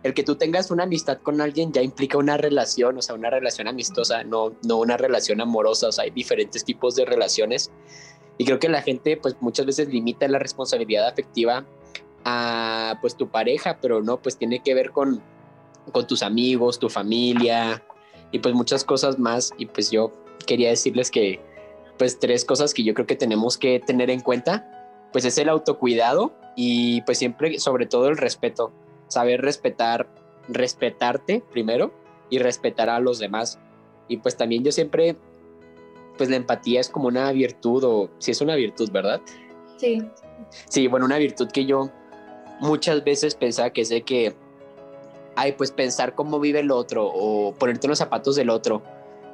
el 0.04 0.13
que 0.13 0.24
tú 0.24 0.36
tengas 0.36 0.72
una 0.72 0.84
amistad 0.84 1.18
con 1.18 1.42
alguien 1.42 1.74
ya 1.74 1.82
implica 1.82 2.18
una 2.18 2.38
relación, 2.38 2.98
o 2.98 3.01
sea, 3.01 3.16
una 3.16 3.30
relación 3.30 3.68
amistosa, 3.68 4.24
no, 4.24 4.54
no 4.63 4.78
una 4.78 4.96
relación 4.96 5.42
amorosa, 5.42 5.89
o 5.89 5.92
sea, 5.92 6.06
hay 6.06 6.12
diferentes 6.12 6.63
tipos 6.63 6.96
de 6.96 7.06
relaciones. 7.06 7.72
Y 8.38 8.46
creo 8.46 8.60
que 8.60 8.70
la 8.70 8.82
gente, 8.82 9.18
pues 9.18 9.36
muchas 9.42 9.66
veces 9.66 9.89
limita 9.89 10.25
la 10.30 10.39
responsabilidad 10.39 11.06
afectiva 11.06 11.66
a, 12.24 12.98
pues, 13.01 13.18
tu 13.18 13.28
pareja, 13.28 13.80
pero 13.82 14.01
no, 14.01 14.22
pues 14.22 14.38
tiene 14.38 14.63
que 14.63 14.74
ver 14.74 14.92
con, 14.92 15.22
con 15.92 16.08
tus 16.08 16.24
amigos, 16.24 16.80
tu 16.80 16.89
familia 16.89 17.84
y 18.32 18.40
pues 18.40 18.54
muchas 18.54 18.84
cosas 18.84 19.20
más. 19.20 19.52
Y 19.58 19.66
pues 19.66 19.92
yo 19.92 20.12
quería 20.46 20.70
decirles 20.70 21.12
que, 21.12 21.40
pues 21.98 22.20
tres 22.20 22.46
cosas 22.46 22.74
que 22.74 22.84
yo 22.84 22.94
creo 22.94 23.06
que 23.06 23.16
tenemos 23.16 23.58
que 23.58 23.80
tener 23.80 24.10
en 24.10 24.22
cuenta, 24.22 25.10
pues 25.12 25.26
es 25.26 25.38
el 25.38 25.50
autocuidado 25.50 26.34
y 26.56 27.02
pues 27.02 27.18
siempre, 27.18 27.60
sobre 27.60 27.86
todo 27.86 28.08
el 28.08 28.18
respeto 28.18 28.72
saber 29.10 29.42
respetar, 29.42 30.08
respetarte 30.48 31.44
primero 31.52 31.92
y 32.30 32.40
respetar 32.40 32.90
a 32.90 33.00
los 33.00 33.20
demás. 33.20 33.60
Y 34.08 34.18
pues 34.18 34.38
también 34.38 34.64
yo 34.64 34.72
siempre, 34.72 35.18
pues 36.18 36.30
la 36.30 36.38
empatía 36.38 36.80
es 36.80 36.90
como 36.90 37.08
una 37.08 37.32
virtud 37.32 37.84
o 37.84 38.10
si 38.20 38.32
es 38.32 38.42
una 38.42 38.56
virtud, 38.56 38.90
¿verdad? 38.92 39.22
Sí. 39.78 40.02
Sí, 40.70 40.88
bueno, 40.88 41.06
una 41.06 41.18
virtud 41.18 41.50
que 41.52 41.66
yo 41.66 41.90
muchas 42.62 43.04
veces 43.04 43.36
pensaba 43.36 43.72
que 43.72 43.84
sé 43.84 44.02
que, 44.04 44.36
ay, 45.39 45.53
pues 45.53 45.72
pensar 45.72 46.15
cómo 46.15 46.39
vive 46.41 46.60
el 46.60 46.69
otro 46.69 47.08
o 47.08 47.53
ponerte 47.53 47.88
en 47.88 47.89
los 47.91 48.00
zapatos 48.00 48.36
del 48.36 48.50
otro. 48.50 48.84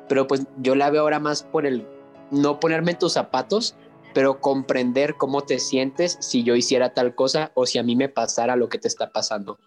Pero 0.08 0.28
pues 0.28 0.46
yo 0.58 0.76
la 0.76 0.92
veo 0.92 1.02
ahora 1.02 1.20
más 1.20 1.42
por 1.42 1.66
el 1.66 1.88
no 2.30 2.60
ponerme 2.60 2.92
en 2.92 3.00
tus 3.00 3.14
zapatos, 3.14 3.76
pero 4.14 4.40
comprender 4.40 5.16
cómo 5.16 5.42
te 5.42 5.58
sientes 5.58 6.18
si 6.22 6.44
yo 6.44 6.56
hiciera 6.56 6.94
tal 6.94 7.16
cosa 7.16 7.52
o 7.56 7.66
si 7.66 7.80
a 7.80 7.84
mí 7.84 7.96
me 7.96 8.08
pasara 8.08 8.56
lo 8.56 8.70
que 8.70 8.78
te 8.78 8.88
está 8.88 9.12
pasando. 9.12 9.58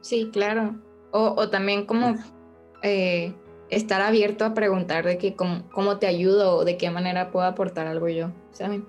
Sí, 0.00 0.28
claro. 0.32 0.74
O, 1.12 1.48
también 1.48 1.86
como 1.86 2.16
eh, 2.82 3.32
estar 3.70 4.02
abierto 4.02 4.44
a 4.44 4.54
preguntar 4.54 5.06
de 5.06 5.18
que 5.18 5.36
cómo, 5.36 5.98
te 5.98 6.08
ayudo 6.08 6.56
o 6.56 6.64
de 6.64 6.76
qué 6.76 6.90
manera 6.90 7.30
puedo 7.30 7.46
aportar 7.46 7.86
algo 7.86 8.08
yo, 8.08 8.32
¿saben? 8.50 8.84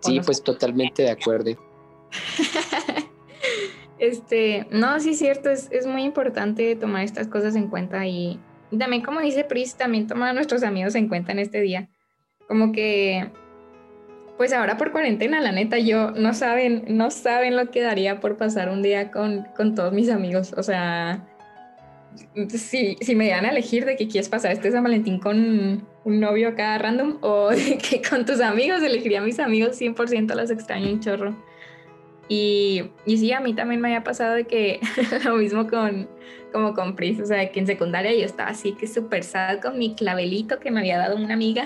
Sí, 0.00 0.20
pues 0.20 0.42
totalmente 0.42 1.02
de 1.02 1.10
acuerdo. 1.10 1.69
este, 3.98 4.66
no, 4.70 4.98
sí 5.00 5.14
cierto, 5.14 5.50
es, 5.50 5.86
muy 5.86 6.02
importante 6.02 6.74
tomar 6.76 7.04
estas 7.04 7.28
cosas 7.28 7.56
en 7.56 7.68
cuenta 7.68 8.06
y, 8.06 8.38
también 8.78 9.02
como 9.02 9.20
dice 9.20 9.44
Pris, 9.44 9.74
también 9.74 10.06
tomar 10.06 10.30
a 10.30 10.32
nuestros 10.32 10.62
amigos 10.62 10.94
en 10.94 11.08
cuenta 11.08 11.32
en 11.32 11.38
este 11.38 11.60
día. 11.60 11.88
Como 12.48 12.72
que, 12.72 13.30
pues 14.36 14.52
ahora 14.52 14.76
por 14.76 14.92
cuarentena, 14.92 15.40
la 15.40 15.52
neta, 15.52 15.78
yo 15.78 16.12
no 16.12 16.34
saben, 16.34 16.84
no 16.88 17.10
saben 17.10 17.56
lo 17.56 17.70
que 17.70 17.82
daría 17.82 18.20
por 18.20 18.36
pasar 18.36 18.70
un 18.70 18.82
día 18.82 19.10
con, 19.10 19.46
con 19.56 19.74
todos 19.74 19.92
mis 19.92 20.08
amigos. 20.08 20.54
O 20.56 20.62
sea, 20.62 21.26
si, 22.48 22.96
si 23.00 23.14
me 23.14 23.28
dan 23.28 23.44
a 23.44 23.50
elegir 23.50 23.84
de 23.84 23.96
que 23.96 24.08
quieres 24.08 24.28
pasar 24.28 24.52
este 24.52 24.70
San 24.70 24.82
Valentín 24.82 25.18
con 25.18 25.86
un 26.04 26.20
novio 26.20 26.48
acá 26.48 26.78
random 26.78 27.18
o 27.20 27.50
de 27.50 27.78
que 27.78 28.02
con 28.02 28.24
tus 28.24 28.40
amigos, 28.40 28.82
elegiría 28.82 29.20
a 29.20 29.24
mis 29.24 29.38
amigos 29.38 29.80
100%, 29.80 30.34
los 30.34 30.50
extraño 30.50 30.90
un 30.90 31.00
chorro. 31.00 31.49
Y, 32.32 32.92
y 33.06 33.18
sí, 33.18 33.32
a 33.32 33.40
mí 33.40 33.54
también 33.54 33.80
me 33.80 33.88
había 33.88 34.04
pasado 34.04 34.36
de 34.36 34.44
que 34.44 34.78
lo 35.24 35.34
mismo 35.34 35.66
con, 35.66 36.08
como 36.52 36.74
con 36.74 36.94
Pris, 36.94 37.18
o 37.18 37.26
sea, 37.26 37.50
que 37.50 37.58
en 37.58 37.66
secundaria 37.66 38.14
yo 38.14 38.24
estaba 38.24 38.50
así 38.50 38.72
que 38.74 38.86
súper 38.86 39.24
sad 39.24 39.58
con 39.58 39.76
mi 39.76 39.96
clavelito 39.96 40.60
que 40.60 40.70
me 40.70 40.78
había 40.78 40.96
dado 40.96 41.16
una 41.16 41.34
amiga 41.34 41.64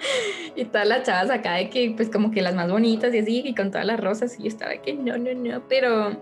y 0.56 0.66
todas 0.66 0.86
las 0.86 1.04
chavas 1.04 1.30
acá 1.30 1.54
de 1.54 1.70
que 1.70 1.94
pues 1.96 2.10
como 2.10 2.32
que 2.32 2.42
las 2.42 2.54
más 2.54 2.70
bonitas 2.70 3.14
y 3.14 3.18
así 3.20 3.42
y 3.46 3.54
con 3.54 3.70
todas 3.70 3.86
las 3.86 3.98
rosas 3.98 4.38
y 4.38 4.42
yo 4.42 4.48
estaba 4.48 4.76
que 4.76 4.92
no, 4.92 5.16
no, 5.16 5.32
no, 5.32 5.66
pero 5.70 6.20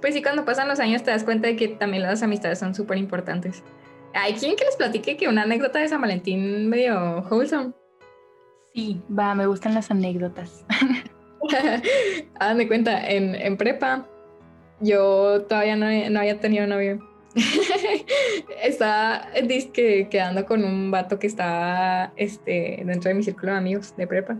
pues 0.00 0.14
sí 0.14 0.22
cuando 0.22 0.44
pasan 0.44 0.68
los 0.68 0.78
años 0.78 1.02
te 1.02 1.10
das 1.10 1.24
cuenta 1.24 1.48
de 1.48 1.56
que 1.56 1.66
también 1.66 2.04
las 2.04 2.22
amistades 2.22 2.60
son 2.60 2.76
súper 2.76 2.96
importantes. 2.96 3.64
¿Hay 4.14 4.34
quien 4.34 4.54
que 4.54 4.64
les 4.64 4.76
platique 4.76 5.16
que 5.16 5.26
una 5.26 5.42
anécdota 5.42 5.80
de 5.80 5.88
San 5.88 6.00
Valentín 6.00 6.68
medio 6.68 7.24
wholesome? 7.28 7.72
Sí, 8.72 9.02
va, 9.10 9.34
me 9.34 9.46
gustan 9.48 9.74
las 9.74 9.90
anécdotas. 9.90 10.64
Hazme 12.38 12.68
cuenta, 12.68 13.08
en, 13.08 13.34
en, 13.34 13.56
prepa 13.56 14.06
yo 14.80 15.42
todavía 15.42 15.76
no, 15.76 15.86
no 16.10 16.20
había 16.20 16.38
tenido 16.40 16.66
novio. 16.66 17.00
estaba 18.62 19.26
disque, 19.46 20.08
quedando 20.10 20.46
con 20.46 20.64
un 20.64 20.90
vato 20.90 21.18
que 21.18 21.26
estaba 21.26 22.12
este, 22.16 22.82
dentro 22.84 23.08
de 23.08 23.14
mi 23.14 23.22
círculo 23.22 23.52
de 23.52 23.58
amigos 23.58 23.94
de 23.96 24.06
prepa. 24.06 24.36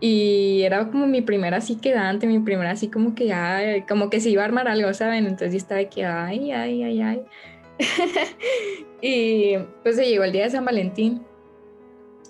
Y 0.00 0.62
era 0.62 0.88
como 0.88 1.06
mi 1.06 1.20
primera 1.20 1.58
así 1.58 1.76
quedante, 1.76 2.26
mi 2.26 2.38
primera 2.40 2.70
así 2.70 2.88
como 2.88 3.14
que, 3.14 3.32
ay, 3.32 3.82
como 3.82 4.08
que 4.08 4.20
se 4.20 4.30
iba 4.30 4.42
a 4.42 4.46
armar 4.46 4.66
algo, 4.66 4.92
¿saben? 4.94 5.26
Entonces 5.26 5.52
yo 5.52 5.58
estaba 5.58 5.78
de 5.78 5.88
que, 5.88 6.06
ay, 6.06 6.52
ay, 6.52 6.82
ay, 6.82 7.02
ay. 7.02 7.22
y 9.02 9.58
pues 9.82 9.96
se 9.96 10.08
llegó 10.08 10.24
el 10.24 10.32
día 10.32 10.44
de 10.44 10.50
San 10.50 10.64
Valentín. 10.64 11.22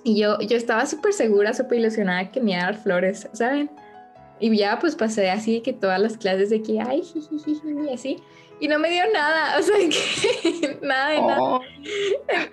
Y 0.04 0.18
yo, 0.18 0.40
yo 0.40 0.56
estaba 0.56 0.86
súper 0.86 1.12
segura, 1.12 1.52
súper 1.52 1.78
ilusionada 1.78 2.30
que 2.30 2.40
me 2.40 2.52
iba 2.52 2.60
a 2.62 2.64
dar 2.66 2.76
flores, 2.76 3.28
¿saben? 3.32 3.70
Y 4.40 4.56
ya 4.56 4.78
pues 4.78 4.96
pasé 4.96 5.30
así 5.30 5.60
que 5.60 5.72
todas 5.72 6.00
las 6.00 6.16
clases 6.16 6.50
de 6.50 6.62
que, 6.62 6.80
ay, 6.80 7.02
y 7.14 7.92
así. 7.92 8.22
Y 8.60 8.68
no 8.68 8.78
me 8.78 8.90
dio 8.90 9.02
nada, 9.12 9.58
o 9.58 9.62
sea, 9.62 9.76
que 9.76 10.78
nada 10.82 11.10
de 11.10 11.22
nada. 11.22 11.42
Oh. 11.42 11.60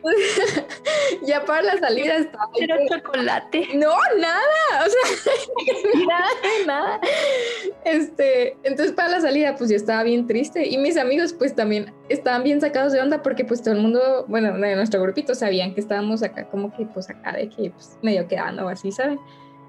ya 1.27 1.43
para 1.43 1.63
la 1.63 1.77
salida 1.77 2.15
estaba. 2.15 2.49
Era 2.59 2.77
chocolate. 2.89 3.67
No, 3.75 3.93
nada, 4.17 4.85
o 4.85 4.89
sea, 4.89 5.33
nada 6.07 6.29
de 6.41 6.65
nada. 6.65 7.01
Este, 7.83 8.57
entonces 8.63 8.93
para 8.93 9.09
la 9.09 9.21
salida, 9.21 9.55
pues 9.57 9.69
yo 9.69 9.75
estaba 9.75 10.03
bien 10.03 10.27
triste. 10.27 10.65
Y 10.65 10.77
mis 10.77 10.95
amigos, 10.95 11.33
pues 11.33 11.53
también 11.53 11.93
estaban 12.07 12.43
bien 12.43 12.61
sacados 12.61 12.93
de 12.93 13.01
onda 13.01 13.21
porque, 13.21 13.43
pues 13.43 13.61
todo 13.61 13.73
el 13.73 13.81
mundo, 13.81 14.25
bueno, 14.29 14.57
de 14.57 14.75
nuestro 14.77 15.01
grupito 15.01 15.35
sabían 15.35 15.73
que 15.73 15.81
estábamos 15.81 16.23
acá, 16.23 16.47
como 16.49 16.73
que, 16.73 16.85
pues 16.85 17.09
acá 17.09 17.33
de 17.33 17.49
que, 17.49 17.71
pues 17.71 17.97
medio 18.01 18.25
quedando 18.29 18.65
o 18.65 18.69
así, 18.69 18.93
¿saben? 18.93 19.19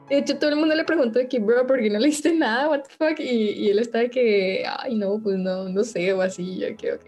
De 0.08 0.18
hecho, 0.18 0.38
todo 0.38 0.50
el 0.50 0.56
mundo 0.56 0.74
le 0.74 0.84
preguntó 0.84 1.18
de 1.18 1.28
que, 1.28 1.38
bro, 1.38 1.66
¿por 1.66 1.80
qué 1.80 1.90
no 1.90 1.98
le 1.98 2.08
hiciste 2.08 2.32
nada? 2.32 2.68
What 2.68 2.82
the 2.84 2.90
fuck? 2.98 3.20
Y, 3.20 3.50
y 3.50 3.70
él 3.70 3.78
estaba 3.78 4.04
de 4.04 4.10
que, 4.10 4.64
ay, 4.78 4.94
no, 4.94 5.20
pues 5.22 5.36
no, 5.36 5.68
no 5.68 5.84
sé, 5.84 6.12
o 6.12 6.22
así, 6.22 6.58
yo 6.58 6.76
que, 6.76 6.92
ok. 6.92 7.04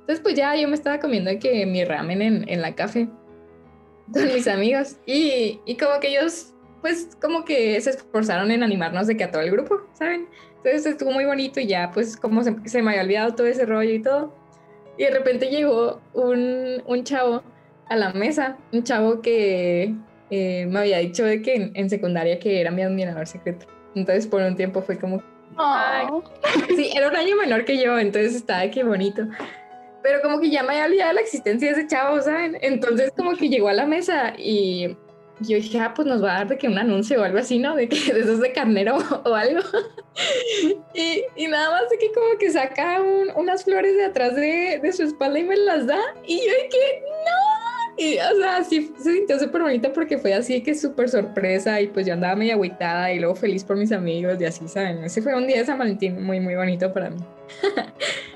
Entonces, 0.00 0.20
pues 0.20 0.34
ya 0.34 0.54
yo 0.54 0.68
me 0.68 0.74
estaba 0.74 0.98
comiendo 0.98 1.30
de 1.30 1.38
que 1.38 1.64
mi 1.64 1.84
ramen 1.84 2.20
en, 2.20 2.48
en 2.48 2.60
la 2.60 2.74
café 2.74 3.08
con 4.12 4.26
mis 4.26 4.46
amigos. 4.46 4.96
Y, 5.06 5.60
y 5.64 5.76
como 5.76 5.98
que 6.00 6.08
ellos, 6.08 6.52
pues, 6.82 7.16
como 7.20 7.46
que 7.46 7.80
se 7.80 7.90
esforzaron 7.90 8.50
en 8.50 8.62
animarnos 8.62 9.06
de 9.06 9.16
que 9.16 9.24
a 9.24 9.30
todo 9.30 9.40
el 9.40 9.50
grupo, 9.50 9.80
¿saben? 9.94 10.28
Entonces 10.56 10.84
estuvo 10.84 11.10
muy 11.10 11.24
bonito 11.24 11.60
y 11.60 11.66
ya, 11.66 11.90
pues, 11.92 12.16
como 12.16 12.42
se, 12.42 12.54
se 12.66 12.82
me 12.82 12.90
había 12.90 13.02
olvidado 13.02 13.34
todo 13.34 13.46
ese 13.46 13.64
rollo 13.64 13.94
y 13.94 14.02
todo. 14.02 14.34
Y 14.98 15.04
de 15.04 15.10
repente 15.10 15.48
llegó 15.48 16.02
un, 16.12 16.82
un 16.86 17.04
chavo 17.04 17.42
a 17.88 17.96
la 17.96 18.12
mesa, 18.12 18.58
un 18.72 18.82
chavo 18.82 19.22
que 19.22 19.94
eh, 20.30 20.66
me 20.66 20.80
había 20.80 20.98
dicho 20.98 21.24
de 21.24 21.42
que 21.42 21.70
en, 21.74 21.90
secundaria 21.90 22.38
que 22.38 22.60
era 22.60 22.70
mi 22.70 22.82
admirador 22.82 23.26
secreto. 23.26 23.66
Entonces 23.94 24.26
por 24.26 24.42
un 24.42 24.56
tiempo 24.56 24.82
fue 24.82 24.98
como... 24.98 25.22
Sí, 26.76 26.90
era 26.94 27.08
un 27.08 27.16
año 27.16 27.36
menor 27.36 27.64
que 27.64 27.78
yo, 27.78 27.98
entonces 27.98 28.34
estaba 28.34 28.62
de 28.62 28.70
que 28.70 28.82
bonito. 28.82 29.22
Pero 30.02 30.20
como 30.20 30.40
que 30.40 30.50
ya 30.50 30.62
me 30.62 30.72
había 30.72 30.86
olvidado 30.86 31.12
la 31.14 31.20
existencia 31.20 31.72
de 31.72 31.80
ese 31.80 31.88
chavo, 31.88 32.20
¿saben? 32.20 32.58
Entonces 32.60 33.12
como 33.16 33.36
que 33.36 33.48
llegó 33.48 33.68
a 33.68 33.72
la 33.72 33.86
mesa 33.86 34.34
y 34.36 34.96
yo 35.40 35.56
dije, 35.56 35.78
ah, 35.80 35.92
pues 35.94 36.06
nos 36.06 36.22
va 36.22 36.32
a 36.32 36.38
dar 36.38 36.48
de 36.48 36.58
que 36.58 36.68
un 36.68 36.78
anuncio 36.78 37.20
o 37.20 37.24
algo 37.24 37.38
así, 37.38 37.58
¿no? 37.58 37.74
De 37.74 37.88
que 37.88 37.96
de 38.14 38.20
esos 38.20 38.40
de 38.40 38.52
carnero 38.52 38.98
o, 39.24 39.34
algo. 39.34 39.60
y, 40.94 41.22
y, 41.36 41.46
nada 41.48 41.70
más 41.70 41.90
de 41.90 41.98
que 41.98 42.12
como 42.12 42.38
que 42.38 42.50
saca 42.50 43.02
unas 43.34 43.64
flores 43.64 43.96
de 43.96 44.04
atrás 44.04 44.34
de, 44.36 44.80
de, 44.82 44.92
su 44.92 45.02
espalda 45.02 45.38
y 45.38 45.44
me 45.44 45.56
las 45.56 45.86
da. 45.86 46.00
Y 46.24 46.36
yo 46.38 46.52
dije, 46.64 47.02
no, 47.24 47.53
y, 47.96 48.18
o 48.18 48.36
sea, 48.38 48.64
sí 48.64 48.92
se 48.98 49.12
sintió 49.12 49.38
súper 49.38 49.62
bonita 49.62 49.92
porque 49.92 50.18
fue 50.18 50.34
así 50.34 50.62
que 50.62 50.74
súper 50.74 51.08
sorpresa 51.08 51.80
y 51.80 51.88
pues 51.88 52.06
yo 52.06 52.14
andaba 52.14 52.34
medio 52.34 52.54
agüitada 52.54 53.12
y 53.12 53.18
luego 53.18 53.34
feliz 53.34 53.64
por 53.64 53.76
mis 53.76 53.92
amigos 53.92 54.40
y 54.40 54.44
así, 54.44 54.66
¿saben? 54.68 55.04
Ese 55.04 55.22
fue 55.22 55.34
un 55.34 55.46
día 55.46 55.58
de 55.58 55.64
San 55.64 55.78
Valentín 55.78 56.22
muy, 56.22 56.40
muy 56.40 56.54
bonito 56.56 56.92
para 56.92 57.10
mí. 57.10 57.18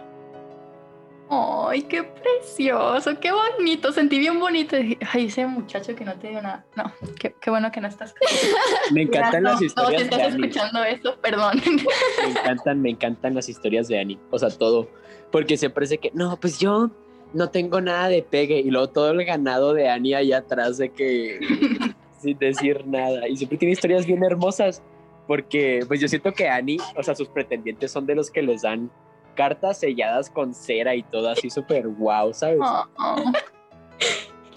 ¡Ay, 1.30 1.82
qué 1.82 2.02
precioso! 2.02 3.18
¡Qué 3.20 3.30
bonito! 3.30 3.92
Sentí 3.92 4.18
bien 4.18 4.40
bonito. 4.40 4.76
Ay, 5.12 5.26
ese 5.26 5.46
muchacho 5.46 5.94
que 5.94 6.04
no 6.04 6.14
te 6.14 6.28
dio 6.28 6.40
nada. 6.40 6.64
No, 6.74 6.90
qué, 7.18 7.34
qué 7.38 7.50
bueno 7.50 7.70
que 7.70 7.80
no 7.82 7.88
estás. 7.88 8.14
Me 8.92 9.02
encantan 9.02 9.42
las 9.42 9.60
historias. 9.60 9.92
No, 9.92 9.98
si 9.98 10.04
estás 10.04 10.34
escuchando 10.34 10.84
eso, 10.84 11.16
perdón. 11.20 11.60
Me 11.66 12.30
encantan, 12.30 12.80
me 12.80 12.90
encantan 12.90 13.34
las 13.34 13.48
historias 13.48 13.88
de 13.88 14.00
Annie. 14.00 14.18
O 14.30 14.38
sea, 14.38 14.48
todo. 14.48 14.88
Porque 15.30 15.58
se 15.58 15.68
parece 15.68 15.98
que, 15.98 16.10
no, 16.14 16.38
pues 16.40 16.58
yo 16.58 16.90
no 17.32 17.50
tengo 17.50 17.80
nada 17.80 18.08
de 18.08 18.22
pegue. 18.22 18.58
Y 18.58 18.70
luego 18.70 18.88
todo 18.88 19.10
el 19.10 19.24
ganado 19.24 19.74
de 19.74 19.88
Annie 19.88 20.14
allá 20.14 20.38
atrás 20.38 20.78
de 20.78 20.90
que 20.90 21.38
sin 22.20 22.38
decir 22.38 22.86
nada. 22.86 23.28
Y 23.28 23.36
siempre 23.36 23.58
tiene 23.58 23.72
historias 23.72 24.06
bien 24.06 24.22
hermosas. 24.24 24.82
Porque 25.26 25.84
pues 25.86 26.00
yo 26.00 26.08
siento 26.08 26.32
que 26.32 26.48
Annie, 26.48 26.78
o 26.96 27.02
sea, 27.02 27.14
sus 27.14 27.28
pretendientes 27.28 27.92
son 27.92 28.06
de 28.06 28.14
los 28.14 28.30
que 28.30 28.40
les 28.40 28.62
dan 28.62 28.90
cartas 29.34 29.78
selladas 29.78 30.30
con 30.30 30.54
cera 30.54 30.94
y 30.94 31.02
todo 31.02 31.28
así 31.28 31.50
súper 31.50 31.86
guau, 31.86 32.32
¿sabes? 32.32 32.58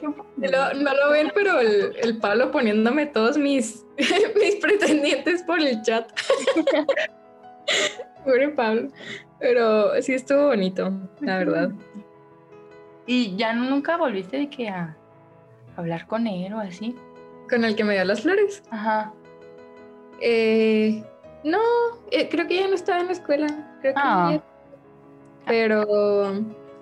No, 0.02 0.16
lo 0.38 1.12
ven, 1.12 1.32
pero 1.36 1.60
el, 1.60 1.96
el, 2.02 2.18
Pablo 2.18 2.50
poniéndome 2.52 3.06
todos 3.06 3.38
mis, 3.38 3.86
mis 4.42 4.56
pretendientes 4.56 5.44
por 5.44 5.60
el 5.60 5.82
chat. 5.84 6.12
Pobre 8.26 8.50
Pablo. 8.50 8.90
Pero 9.40 10.02
sí 10.02 10.14
estuvo 10.14 10.48
bonito, 10.48 10.92
la 11.20 11.38
verdad. 11.40 11.72
¿Y 13.06 13.36
ya 13.36 13.54
nunca 13.54 13.98
volviste 13.98 14.38
de 14.38 14.50
que 14.50 14.70
a 14.70 14.96
hablar 15.76 16.08
con 16.08 16.28
él 16.28 16.54
o 16.54 16.60
así? 16.60 16.96
¿Con 17.50 17.64
el 17.66 17.76
que 17.76 17.84
me 17.84 17.94
dio 17.96 18.06
las 18.06 18.22
flores? 18.22 18.64
Ajá. 18.70 19.12
Eh, 20.22 21.04
no, 21.44 21.60
eh, 22.12 22.30
creo 22.30 22.48
que 22.48 22.56
ya 22.58 22.68
no 22.68 22.76
estaba 22.76 23.00
en 23.00 23.08
la 23.08 23.12
escuela. 23.14 23.48
Creo 23.82 23.94
que 23.96 24.00
ya- 24.00 24.44
Pero 25.48 26.34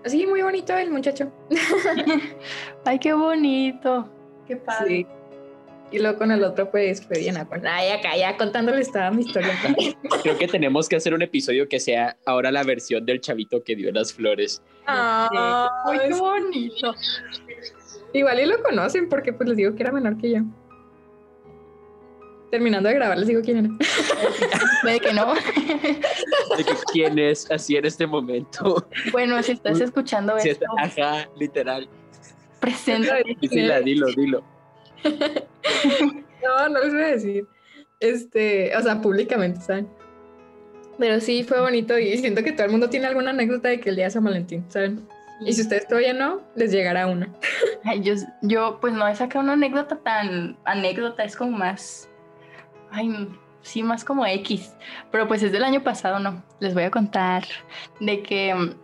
sí, 0.05 0.27
muy 0.27 0.41
bonito 0.41 0.75
el 0.75 0.91
muchacho. 0.91 1.32
Ay, 2.86 2.99
qué 2.99 3.13
bonito. 3.13 4.10
Qué 4.47 4.58
padre. 4.58 4.88
Sí. 4.88 5.08
Y 5.91 5.99
luego 5.99 6.17
con 6.19 6.32
el 6.32 6.43
otro, 6.43 6.69
pues 6.69 7.06
fue 7.06 7.19
bien. 7.19 7.36
Con... 7.45 7.65
Ay, 7.65 7.89
acá 7.91 8.15
ya 8.15 8.38
contándole 8.38 8.86
toda 8.86 9.10
mi 9.12 9.23
historia. 9.23 9.52
Creo 10.23 10.38
que 10.38 10.47
tenemos 10.47 10.88
que 10.88 10.95
hacer 10.95 11.13
un 11.13 11.21
episodio 11.21 11.67
que 11.67 11.80
sea 11.80 12.17
ahora 12.25 12.52
la 12.52 12.63
versión 12.63 13.06
del 13.06 13.21
chavito 13.21 13.63
que 13.63 13.75
dio 13.75 13.91
las 13.91 14.13
flores. 14.13 14.62
Ay, 14.86 15.30
qué 16.08 16.13
bonito. 16.13 16.93
Igual 18.13 18.39
y 18.39 18.45
lo 18.45 18.62
conocen 18.62 19.10
porque 19.10 19.34
pues 19.34 19.49
les 19.49 19.58
digo 19.58 19.75
que 19.75 19.84
era 19.84 19.91
menor 19.91 20.17
que 20.17 20.32
yo. 20.32 20.39
Terminando 22.52 22.89
de 22.89 22.95
grabar 22.95 23.17
les 23.17 23.28
digo 23.28 23.41
quién 23.43 23.58
era. 23.58 23.69
Puede 24.82 24.99
que 24.99 25.13
no. 25.13 25.34
De 25.36 26.63
que 26.63 26.73
quién 26.91 27.19
es 27.19 27.49
así 27.52 27.75
en 27.78 27.86
este 27.86 28.08
momento. 28.08 28.88
Bueno, 29.12 29.41
si 29.43 29.52
estás 29.52 29.80
escuchando 29.82 30.39
Sí, 30.39 30.49
esto, 30.49 30.65
está- 30.84 31.12
ajá, 31.17 31.30
literal. 31.38 31.88
preséntate. 32.60 33.38
Dila, 33.41 33.82
dilo, 33.82 34.08
dilo. 34.15 34.43
No, 36.42 36.70
no 36.70 36.80
les 36.80 36.94
voy 36.94 37.04
a 37.04 37.08
decir. 37.08 37.48
Este, 38.00 38.76
o 38.76 38.82
sea, 38.82 39.02
públicamente, 39.02 39.60
¿saben? 39.62 39.90
Pero 40.98 41.20
sí 41.20 41.44
fue 41.44 41.60
bonito 41.62 41.98
y 41.98 42.18
siento 42.18 42.44
que 42.44 42.52
todo 42.52 42.66
el 42.66 42.72
mundo 42.72 42.90
tiene 42.90 43.08
alguna 43.08 43.32
anécdota 43.32 43.70
de 43.70 43.80
que 43.80 43.90
el 43.90 43.96
día 43.96 44.06
de 44.06 44.12
San 44.12 44.24
Valentín, 44.24 44.66
¿saben? 44.70 45.06
Y 45.42 45.54
si 45.54 45.62
ustedes 45.62 45.88
todavía 45.88 46.14
no, 46.14 46.42
les 46.56 46.72
llegará 46.72 47.08
una. 47.08 47.30
Ay, 47.86 48.02
yo, 48.02 48.14
yo, 48.42 48.80
pues 48.82 48.94
no 48.94 49.08
he 49.08 49.16
sacado 49.16 49.44
una 49.44 49.54
anécdota 49.54 49.98
tan 49.98 50.58
anécdota, 50.66 51.24
es 51.24 51.36
como 51.36 51.58
más, 51.58 52.10
ay, 52.92 53.30
sí, 53.62 53.82
más 53.82 54.04
como 54.04 54.26
X, 54.26 54.74
pero 55.12 55.28
pues 55.28 55.42
es 55.44 55.54
del 55.54 55.64
año 55.64 55.82
pasado, 55.82 56.20
¿no? 56.20 56.44
Les 56.60 56.74
voy 56.74 56.84
a 56.84 56.92
contar 56.92 57.46
de 58.02 58.22
que, 58.22 58.76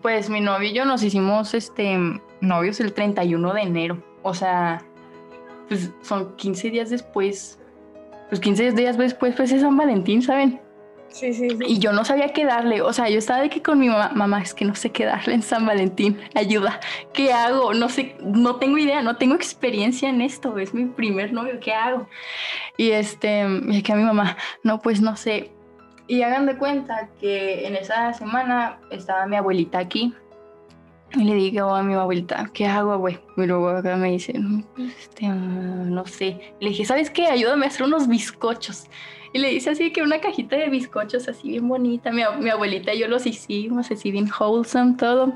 pues 0.00 0.30
mi 0.30 0.40
novio 0.40 0.68
y 0.68 0.72
yo 0.72 0.84
nos 0.84 1.02
hicimos, 1.02 1.54
este, 1.54 1.98
novios 2.40 2.78
el 2.78 2.92
31 2.92 3.54
de 3.54 3.60
enero, 3.62 4.04
o 4.22 4.34
sea, 4.34 4.84
pues 5.68 5.90
son 6.02 6.34
15 6.36 6.70
días 6.70 6.90
después, 6.90 7.58
pues 8.28 8.40
15 8.40 8.72
días 8.72 8.96
después, 8.98 9.34
pues 9.34 9.52
es 9.52 9.60
San 9.60 9.76
Valentín, 9.76 10.22
¿saben? 10.22 10.60
Sí, 11.08 11.32
sí, 11.32 11.48
sí. 11.50 11.58
Y 11.66 11.78
yo 11.78 11.92
no 11.92 12.04
sabía 12.04 12.32
qué 12.32 12.44
darle. 12.44 12.82
O 12.82 12.92
sea, 12.92 13.08
yo 13.08 13.18
estaba 13.18 13.40
de 13.40 13.48
que 13.48 13.62
con 13.62 13.78
mi 13.78 13.88
mamá, 13.88 14.10
mamá, 14.14 14.42
es 14.42 14.54
que 14.54 14.64
no 14.64 14.74
sé 14.74 14.90
qué 14.90 15.06
darle 15.06 15.34
en 15.34 15.42
San 15.42 15.64
Valentín. 15.64 16.18
Ayuda. 16.34 16.80
¿Qué 17.12 17.32
hago? 17.32 17.72
No 17.74 17.88
sé, 17.88 18.16
no 18.22 18.56
tengo 18.56 18.78
idea, 18.78 19.02
no 19.02 19.16
tengo 19.16 19.34
experiencia 19.34 20.08
en 20.08 20.20
esto. 20.20 20.58
Es 20.58 20.74
mi 20.74 20.84
primer 20.84 21.32
novio, 21.32 21.58
¿qué 21.60 21.72
hago? 21.72 22.08
Y 22.76 22.90
este, 22.90 23.46
y 23.68 23.82
que 23.82 23.92
a 23.92 23.96
mi 23.96 24.04
mamá, 24.04 24.36
no, 24.62 24.80
pues 24.80 25.00
no 25.00 25.16
sé. 25.16 25.50
Y 26.06 26.22
hagan 26.22 26.46
de 26.46 26.56
cuenta 26.56 27.08
que 27.20 27.66
en 27.66 27.76
esa 27.76 28.12
semana 28.12 28.80
estaba 28.90 29.26
mi 29.26 29.36
abuelita 29.36 29.78
aquí. 29.78 30.14
Y 31.14 31.24
le 31.24 31.34
digo 31.34 31.74
a 31.74 31.82
mi 31.82 31.94
abuelita, 31.94 32.50
¿qué 32.52 32.66
hago, 32.66 32.98
güey? 32.98 33.18
Y 33.36 33.46
luego 33.46 33.68
acá 33.70 33.96
me 33.96 34.10
dice, 34.10 34.34
no, 34.34 34.62
pues, 34.76 34.94
este, 34.98 35.26
ah, 35.26 35.34
no 35.34 36.04
sé. 36.06 36.54
Le 36.60 36.68
dije, 36.68 36.84
¿sabes 36.84 37.10
qué? 37.10 37.26
Ayúdame 37.26 37.64
a 37.64 37.68
hacer 37.68 37.84
unos 37.84 38.08
bizcochos. 38.08 38.88
Y 39.32 39.38
le 39.38 39.52
hice 39.52 39.70
así 39.70 39.92
que 39.92 40.02
una 40.02 40.20
cajita 40.20 40.56
de 40.56 40.68
bizcochos 40.68 41.28
así 41.28 41.48
bien 41.48 41.68
bonita. 41.68 42.10
Mi 42.10 42.22
abuelita 42.22 42.94
y 42.94 43.00
yo 43.00 43.08
los 43.08 43.26
hicimos 43.26 43.90
así 43.90 44.10
bien 44.10 44.28
wholesome 44.38 44.96
todo. 44.96 45.32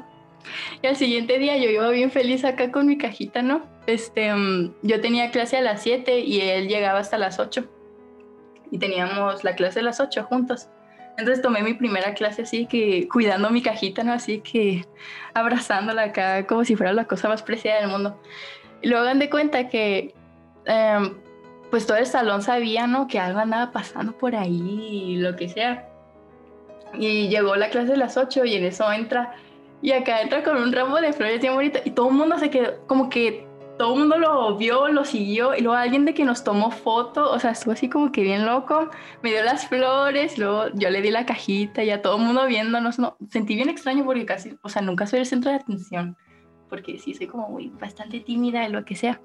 Y 0.83 0.87
al 0.87 0.97
siguiente 0.97 1.39
día 1.39 1.57
yo 1.57 1.71
iba 1.71 1.89
bien 1.91 2.11
feliz 2.11 2.45
acá 2.45 2.71
con 2.71 2.87
mi 2.87 2.99
cajita, 2.99 3.43
¿no? 3.43 3.63
Este, 3.87 4.33
mm, 4.35 4.75
yo 4.83 5.01
tenía 5.01 5.31
clase 5.31 5.57
a 5.57 5.61
las 5.61 5.83
7 5.83 6.21
y 6.21 6.41
él 6.41 6.69
llegaba 6.69 6.99
hasta 6.99 7.19
las 7.19 7.39
8. 7.39 7.65
Y 8.71 8.79
teníamos 8.79 9.45
la 9.45 9.55
clase 9.55 9.81
a 9.81 9.83
las 9.83 10.01
8 10.01 10.25
juntos. 10.25 10.69
Entonces 11.19 11.43
tomé 11.43 11.63
mi 11.63 11.75
primera 11.75 12.15
clase 12.15 12.43
así 12.43 12.67
que 12.67 13.07
cuidando 13.09 13.51
mi 13.51 13.63
cajita, 13.63 14.03
¿no? 14.03 14.13
Así 14.13 14.41
que 14.41 14.87
abrazándola 15.35 16.05
acá 16.05 16.47
como 16.47 16.65
si 16.65 16.75
fuera 16.75 16.93
la 16.93 17.05
cosa 17.07 17.29
más 17.29 17.43
preciada 17.43 17.81
del 17.81 17.91
mundo. 17.91 18.21
Y 18.81 18.89
luego 18.89 19.05
hagan 19.05 19.19
de 19.19 19.31
cuenta 19.31 19.69
que 19.69 20.15
em, 20.65 21.15
pues 21.71 21.87
todo 21.87 21.97
el 21.97 22.07
salón 22.07 22.43
sabía, 22.43 22.87
¿no? 22.87 23.09
Que 23.09 23.19
algo 23.19 23.41
andaba 23.41 23.73
pasando 23.73 24.13
por 24.13 24.35
ahí 24.35 25.13
y 25.13 25.17
lo 25.17 25.37
que 25.37 25.49
sea. 25.49 25.89
Y 26.95 27.29
llegó 27.29 27.57
la 27.57 27.71
clase 27.71 27.93
de 27.93 27.97
las 27.97 28.17
8 28.17 28.45
y 28.45 28.57
en 28.57 28.65
eso 28.65 28.91
entra. 28.93 29.35
Y 29.81 29.93
acá 29.93 30.21
entra 30.21 30.43
con 30.43 30.57
un 30.57 30.73
ramo 30.73 31.01
de 31.01 31.13
flores 31.13 31.41
bien 31.41 31.55
bonito. 31.55 31.79
Y 31.85 31.91
todo 31.91 32.09
el 32.09 32.15
mundo 32.15 32.39
se 32.39 32.51
quedó, 32.51 32.87
como 32.87 33.09
que 33.09 33.47
todo 33.83 33.95
el 33.95 33.99
mundo 33.99 34.17
lo 34.17 34.57
vio, 34.57 34.87
lo 34.87 35.05
siguió. 35.05 35.57
Y 35.57 35.61
luego 35.61 35.77
alguien 35.77 36.05
de 36.05 36.15
que 36.15 36.25
nos 36.25 36.45
tomó 36.45 36.71
foto, 36.71 37.29
o 37.29 37.39
sea, 37.41 37.51
estuvo 37.51 37.73
así 37.73 37.89
como 37.89 38.13
que 38.13 38.23
bien 38.23 38.47
loco. 38.47 38.89
Me 39.23 39.31
dio 39.31 39.43
las 39.43 39.67
flores, 39.67 40.39
luego 40.39 40.67
yo 40.75 40.89
le 40.89 41.03
di 41.03 41.11
la 41.11 41.27
cajita 41.27 41.83
y 41.83 41.91
a 41.91 42.01
todo 42.01 42.17
el 42.17 42.23
mundo 42.23 42.47
viéndonos. 42.47 43.01
No, 43.01 43.17
sentí 43.29 43.57
bien 43.57 43.69
extraño 43.69 44.05
porque 44.05 44.25
casi, 44.25 44.57
o 44.63 44.69
sea, 44.69 44.83
nunca 44.83 45.09
soy 45.09 45.19
el 45.19 45.27
centro 45.27 45.51
de 45.51 45.57
atención. 45.57 46.17
Porque 46.71 46.99
sí, 47.01 47.13
soy 47.13 47.27
como 47.27 47.49
muy 47.49 47.71
bastante 47.81 48.21
tímida 48.21 48.65
y 48.67 48.71
lo 48.71 48.85
que 48.85 48.95
sea. 48.95 49.21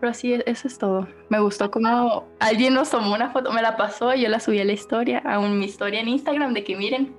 Pero 0.00 0.12
sí, 0.12 0.34
e- 0.34 0.42
eso 0.46 0.66
es 0.66 0.76
todo. 0.76 1.06
Me 1.28 1.38
gustó 1.38 1.70
como 1.70 2.26
alguien 2.40 2.74
nos 2.74 2.90
tomó 2.90 3.14
una 3.14 3.30
foto, 3.30 3.52
me 3.52 3.62
la 3.62 3.76
pasó 3.76 4.12
y 4.12 4.22
yo 4.22 4.28
la 4.28 4.40
subí 4.40 4.58
a 4.58 4.64
la 4.64 4.72
historia, 4.72 5.18
a 5.24 5.38
un- 5.38 5.56
mi 5.58 5.66
historia 5.66 6.00
en 6.00 6.08
Instagram 6.08 6.52
de 6.52 6.64
que 6.64 6.74
miren, 6.76 7.14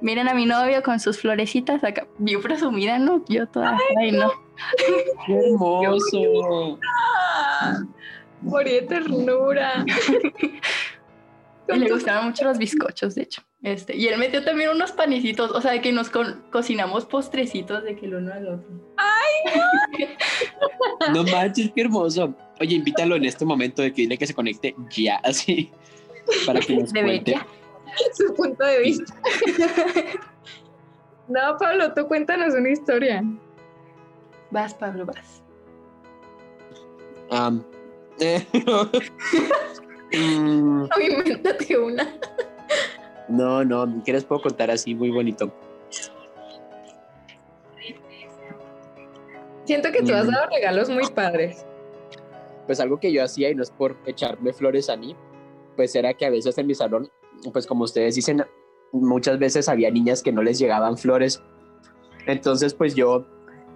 miren 0.00 0.28
a 0.28 0.34
mi 0.34 0.46
novio 0.46 0.82
con 0.84 1.00
sus 1.00 1.18
florecitas 1.20 1.82
acá, 1.84 2.06
bien 2.18 2.40
presumida, 2.40 2.98
¿no? 3.00 3.24
Yo 3.28 3.46
toda, 3.48 3.76
ay, 3.98 4.12
no. 4.12 4.30
¡Qué 5.26 5.32
hermoso! 5.34 6.78
Morí 8.42 8.72
de 8.72 8.82
ternura. 8.82 9.84
Y 11.68 11.78
le 11.78 11.90
gustaban 11.90 12.26
mucho 12.26 12.44
los 12.44 12.58
bizcochos, 12.58 13.14
de 13.14 13.22
hecho. 13.22 13.42
Este, 13.62 13.96
y 13.96 14.08
él 14.08 14.18
metió 14.18 14.44
también 14.44 14.70
unos 14.70 14.90
panecitos, 14.90 15.52
o 15.52 15.60
sea, 15.60 15.70
de 15.70 15.80
que 15.80 15.92
nos 15.92 16.10
co- 16.10 16.24
cocinamos 16.50 17.06
postrecitos 17.06 17.84
de 17.84 17.94
que 17.96 18.06
el 18.06 18.16
uno 18.16 18.32
al 18.32 18.48
otro. 18.48 18.68
No 21.12 21.24
manches, 21.24 21.70
qué 21.74 21.82
hermoso. 21.82 22.34
Oye, 22.60 22.76
invítalo 22.76 23.16
en 23.16 23.24
este 23.24 23.44
momento 23.44 23.82
de 23.82 23.92
que 23.92 24.02
dile 24.02 24.18
que 24.18 24.26
se 24.26 24.34
conecte 24.34 24.74
ya, 24.90 25.16
así, 25.24 25.70
para 26.46 26.60
que 26.60 26.76
nos 26.76 26.92
cuente. 26.92 27.36
Su 28.14 28.34
punto 28.34 28.64
de 28.64 28.80
vista. 28.80 29.14
No, 31.28 31.56
Pablo, 31.58 31.92
tú 31.94 32.06
cuéntanos 32.06 32.54
una 32.54 32.70
historia. 32.70 33.22
Vas, 34.52 34.74
Pablo, 34.74 35.06
vas. 35.06 35.42
Am, 37.30 37.64
eh, 38.20 38.46
mm, 40.12 40.84
invéntate 41.00 41.78
una. 41.78 42.06
no, 43.28 43.64
no, 43.64 44.02
¿qué 44.04 44.12
les 44.12 44.24
puedo 44.24 44.42
contar 44.42 44.70
así 44.70 44.94
muy 44.94 45.10
bonito? 45.10 45.50
Siento 49.64 49.90
que 49.92 50.02
tú 50.02 50.12
has 50.14 50.26
Mm. 50.26 50.30
dado 50.32 50.46
regalos 50.50 50.90
muy 50.90 51.06
padres. 51.14 51.64
Pues 52.66 52.78
algo 52.80 52.98
que 53.00 53.12
yo 53.12 53.24
hacía, 53.24 53.50
y 53.50 53.54
no 53.54 53.62
es 53.62 53.70
por 53.70 53.96
echarme 54.06 54.52
flores 54.52 54.90
a 54.90 54.96
mí, 54.96 55.16
pues 55.76 55.94
era 55.94 56.12
que 56.14 56.26
a 56.26 56.30
veces 56.30 56.56
en 56.58 56.66
mi 56.66 56.74
salón, 56.74 57.08
pues 57.52 57.66
como 57.66 57.84
ustedes 57.84 58.14
dicen, 58.14 58.44
muchas 58.92 59.38
veces 59.38 59.68
había 59.68 59.90
niñas 59.90 60.22
que 60.22 60.32
no 60.32 60.42
les 60.42 60.58
llegaban 60.58 60.98
flores. 60.98 61.42
Entonces, 62.26 62.74
pues 62.74 62.94
yo 62.94 63.24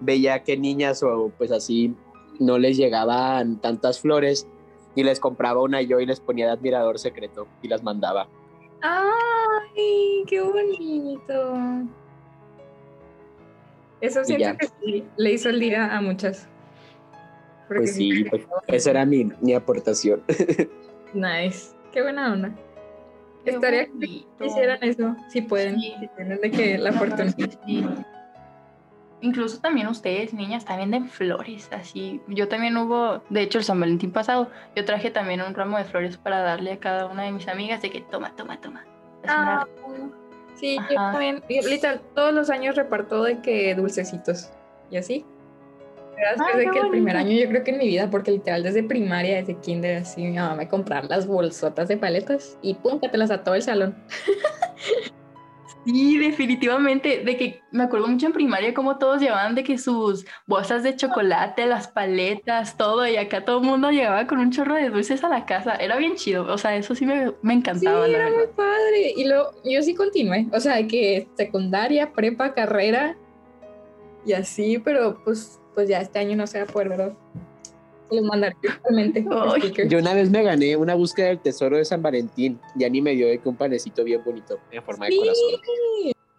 veía 0.01 0.43
que 0.43 0.57
niñas 0.57 1.03
o 1.03 1.31
pues 1.37 1.51
así 1.51 1.95
no 2.39 2.57
les 2.57 2.77
llegaban 2.77 3.59
tantas 3.59 3.99
flores 3.99 4.47
y 4.95 5.03
les 5.03 5.19
compraba 5.19 5.61
una 5.61 5.81
yo 5.81 5.99
y 5.99 6.05
les 6.05 6.19
ponía 6.19 6.45
de 6.47 6.51
admirador 6.53 6.99
secreto 6.99 7.47
y 7.61 7.67
las 7.67 7.83
mandaba. 7.83 8.27
¡Ay, 8.81 10.23
qué 10.27 10.41
bonito! 10.41 11.53
Eso 14.01 14.23
siento 14.23 14.57
que 14.59 14.67
sí, 14.83 15.03
le 15.17 15.31
hizo 15.33 15.49
el 15.49 15.59
día 15.59 15.95
a 15.95 16.01
muchas. 16.01 16.47
Porque 17.67 17.81
Pues 17.81 17.95
sí, 17.95 18.23
pues, 18.25 18.43
esa 18.67 18.91
era 18.91 19.05
mi, 19.05 19.29
mi 19.41 19.53
aportación. 19.53 20.21
Nice. 21.13 21.73
Qué 21.91 22.01
buena 22.01 22.33
onda. 22.33 22.53
Qué 23.43 23.51
Estaría 23.51 23.85
que 23.87 24.25
hicieran 24.45 24.79
eso, 24.81 25.15
si 25.29 25.41
pueden, 25.41 25.79
Sí. 25.79 25.93
si 25.99 26.07
tienen 26.15 26.41
de 26.41 26.51
que 26.51 26.77
la 26.77 26.91
sí. 27.65 27.85
Incluso 29.21 29.59
también 29.59 29.87
ustedes, 29.87 30.33
niñas, 30.33 30.63
también 30.65 30.91
den 30.91 31.09
flores, 31.09 31.69
así. 31.71 32.21
Yo 32.27 32.47
también 32.47 32.77
hubo, 32.77 33.23
de 33.29 33.41
hecho, 33.41 33.57
el 33.57 33.63
San 33.63 33.79
Valentín 33.79 34.11
pasado, 34.11 34.49
yo 34.75 34.85
traje 34.85 35.09
también 35.09 35.41
un 35.41 35.55
ramo 35.55 35.77
de 35.77 35.85
flores 35.85 36.17
para 36.17 36.41
darle 36.41 36.73
a 36.73 36.77
cada 36.79 37.07
una 37.07 37.23
de 37.23 37.31
mis 37.31 37.47
amigas 37.47 37.81
de 37.81 37.89
que 37.89 38.01
toma, 38.01 38.35
toma, 38.35 38.61
toma. 38.61 38.85
Una- 39.23 39.61
Ah, 39.61 39.67
sí, 40.55 40.77
yo 40.89 40.95
también. 40.95 41.43
Literal, 41.49 42.01
todos 42.13 42.31
los 42.33 42.49
años 42.51 42.75
reparto 42.75 43.23
de 43.23 43.41
que 43.41 43.73
dulcecitos. 43.75 44.51
¿Y 44.91 44.97
así? 44.97 45.25
desde 46.47 46.71
que 46.71 46.79
el 46.79 46.89
primer 46.89 47.15
año 47.15 47.31
yo 47.37 47.47
creo 47.47 47.63
que 47.63 47.71
en 47.71 47.77
mi 47.77 47.85
vida, 47.87 48.09
porque 48.09 48.31
literal 48.31 48.63
desde 48.63 48.81
primaria, 48.83 49.35
desde 49.37 49.55
kinder, 49.59 49.97
así 50.01 50.23
mi 50.23 50.31
mamá 50.37 50.55
me 50.55 50.67
compraba 50.67 51.07
las 51.07 51.27
bolsotas 51.27 51.87
de 51.87 51.97
paletas 51.97 52.57
y 52.63 52.73
pum, 52.73 52.99
que 52.99 53.07
te 53.09 53.17
las 53.17 53.29
a 53.31 53.43
todo 53.43 53.53
el 53.55 53.61
salón. 53.61 53.95
Sí, 55.87 56.17
definitivamente, 56.17 57.23
de 57.23 57.37
que 57.37 57.61
me 57.71 57.83
acuerdo 57.85 58.07
mucho 58.07 58.25
en 58.25 58.33
primaria 58.33 58.73
como 58.73 58.97
todos 58.97 59.21
llevaban 59.21 59.55
de 59.55 59.63
que 59.63 59.77
sus 59.77 60.25
bolsas 60.45 60.83
de 60.83 60.97
chocolate, 60.97 61.65
las 61.65 61.87
paletas, 61.87 62.75
todo, 62.75 63.07
y 63.07 63.15
acá 63.15 63.45
todo 63.45 63.59
el 63.59 63.65
mundo 63.65 63.89
llegaba 63.89 64.27
con 64.27 64.39
un 64.39 64.51
chorro 64.51 64.75
de 64.75 64.89
dulces 64.89 65.23
a 65.23 65.29
la 65.29 65.45
casa. 65.45 65.75
Era 65.75 65.95
bien 65.95 66.15
chido, 66.15 66.45
o 66.51 66.57
sea, 66.57 66.75
eso 66.75 66.93
sí 66.93 67.05
me, 67.05 67.31
me 67.41 67.53
encantaba. 67.53 68.05
Sí, 68.05 68.13
era 68.13 68.29
muy 68.29 68.47
padre. 68.53 69.13
Y 69.15 69.23
lo, 69.23 69.53
yo 69.63 69.81
sí 69.81 69.95
continué, 69.95 70.47
o 70.51 70.59
sea, 70.59 70.85
que 70.85 71.29
secundaria, 71.37 72.11
prepa, 72.11 72.53
carrera 72.53 73.15
y 74.25 74.33
así, 74.33 74.79
pero 74.79 75.23
pues, 75.23 75.61
pues 75.73 75.87
ya 75.87 76.01
este 76.01 76.19
año 76.19 76.35
no 76.35 76.47
se 76.47 76.57
va 76.57 76.65
a 76.65 76.67
poder, 76.67 76.89
¿verdad? 76.89 77.13
Los 78.11 78.23
mandaré 78.23 78.55
Yo 79.87 79.99
una 79.99 80.13
vez 80.13 80.29
me 80.29 80.43
gané 80.43 80.75
una 80.75 80.95
búsqueda 80.95 81.27
del 81.27 81.39
tesoro 81.39 81.77
de 81.77 81.85
San 81.85 82.01
Valentín. 82.01 82.59
Ya 82.75 82.89
ni 82.89 83.01
me 83.01 83.15
dio 83.15 83.27
de 83.27 83.39
que 83.39 83.49
un 83.49 83.55
panecito 83.55 84.03
bien 84.03 84.21
bonito 84.23 84.59
en 84.71 84.83
forma 84.83 85.07
de 85.07 85.17
corazón. 85.17 85.61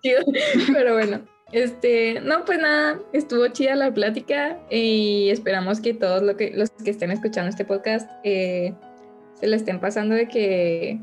Pero 0.73 0.95
bueno, 0.95 1.21
este, 1.53 2.21
no, 2.21 2.45
pues 2.45 2.59
nada, 2.61 3.01
estuvo 3.13 3.49
chida 3.49 3.75
la 3.75 3.93
plática 3.93 4.59
y 4.71 5.29
esperamos 5.31 5.81
que 5.81 5.95
todos 5.95 6.23
lo 6.23 6.37
que, 6.37 6.53
los 6.55 6.71
que 6.71 6.91
estén 6.91 7.11
escuchando 7.11 7.51
este 7.51 7.65
podcast 7.65 8.09
eh, 8.23 8.75
se 9.35 9.47
le 9.47 9.57
estén 9.57 9.81
pasando 9.81 10.15
de 10.15 10.29
que 10.29 11.01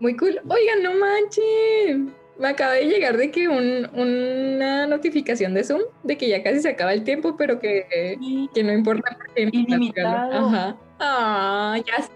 muy 0.00 0.16
cool. 0.16 0.40
Oigan, 0.48 0.82
no 0.82 0.94
manchen 0.94 2.21
me 2.42 2.48
acaba 2.48 2.72
de 2.72 2.86
llegar 2.86 3.16
de 3.16 3.30
que 3.30 3.48
un, 3.48 3.88
una 3.94 4.86
notificación 4.88 5.54
de 5.54 5.62
Zoom 5.62 5.82
de 6.02 6.18
que 6.18 6.28
ya 6.28 6.42
casi 6.42 6.60
se 6.60 6.70
acaba 6.70 6.92
el 6.92 7.04
tiempo, 7.04 7.36
pero 7.36 7.60
que, 7.60 8.18
que 8.52 8.64
no 8.64 8.72
importa 8.72 9.16
porque 9.16 9.42
Ilimitado. 9.42 10.48
Ajá. 10.48 10.76
Ah, 10.98 11.78
ya 11.86 12.02
sé. 12.02 12.10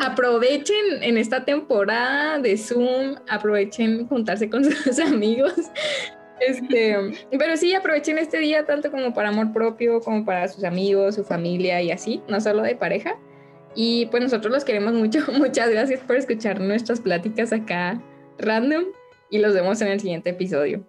Aprovechen 0.00 1.02
en 1.02 1.18
esta 1.18 1.44
temporada 1.44 2.38
de 2.40 2.56
Zoom, 2.56 3.16
aprovechen 3.28 4.08
juntarse 4.08 4.50
con 4.50 4.64
sus 4.70 4.98
amigos. 4.98 5.54
Este, 6.40 6.96
pero 7.38 7.56
sí, 7.56 7.74
aprovechen 7.74 8.18
este 8.18 8.38
día 8.38 8.66
tanto 8.66 8.90
como 8.90 9.14
para 9.14 9.28
amor 9.28 9.52
propio, 9.52 10.00
como 10.00 10.24
para 10.24 10.48
sus 10.48 10.64
amigos, 10.64 11.14
su 11.14 11.24
familia 11.24 11.80
y 11.80 11.92
así, 11.92 12.22
no 12.28 12.40
solo 12.40 12.62
de 12.62 12.74
pareja. 12.74 13.16
Y 13.76 14.06
pues 14.06 14.20
nosotros 14.20 14.52
los 14.52 14.64
queremos 14.64 14.94
mucho. 14.94 15.20
Muchas 15.32 15.70
gracias 15.70 16.00
por 16.00 16.16
escuchar 16.16 16.60
nuestras 16.60 17.00
pláticas 17.00 17.52
acá 17.52 18.00
random 18.38 18.84
y 19.30 19.38
los 19.38 19.54
vemos 19.54 19.80
en 19.80 19.88
el 19.88 20.00
siguiente 20.00 20.30
episodio. 20.30 20.87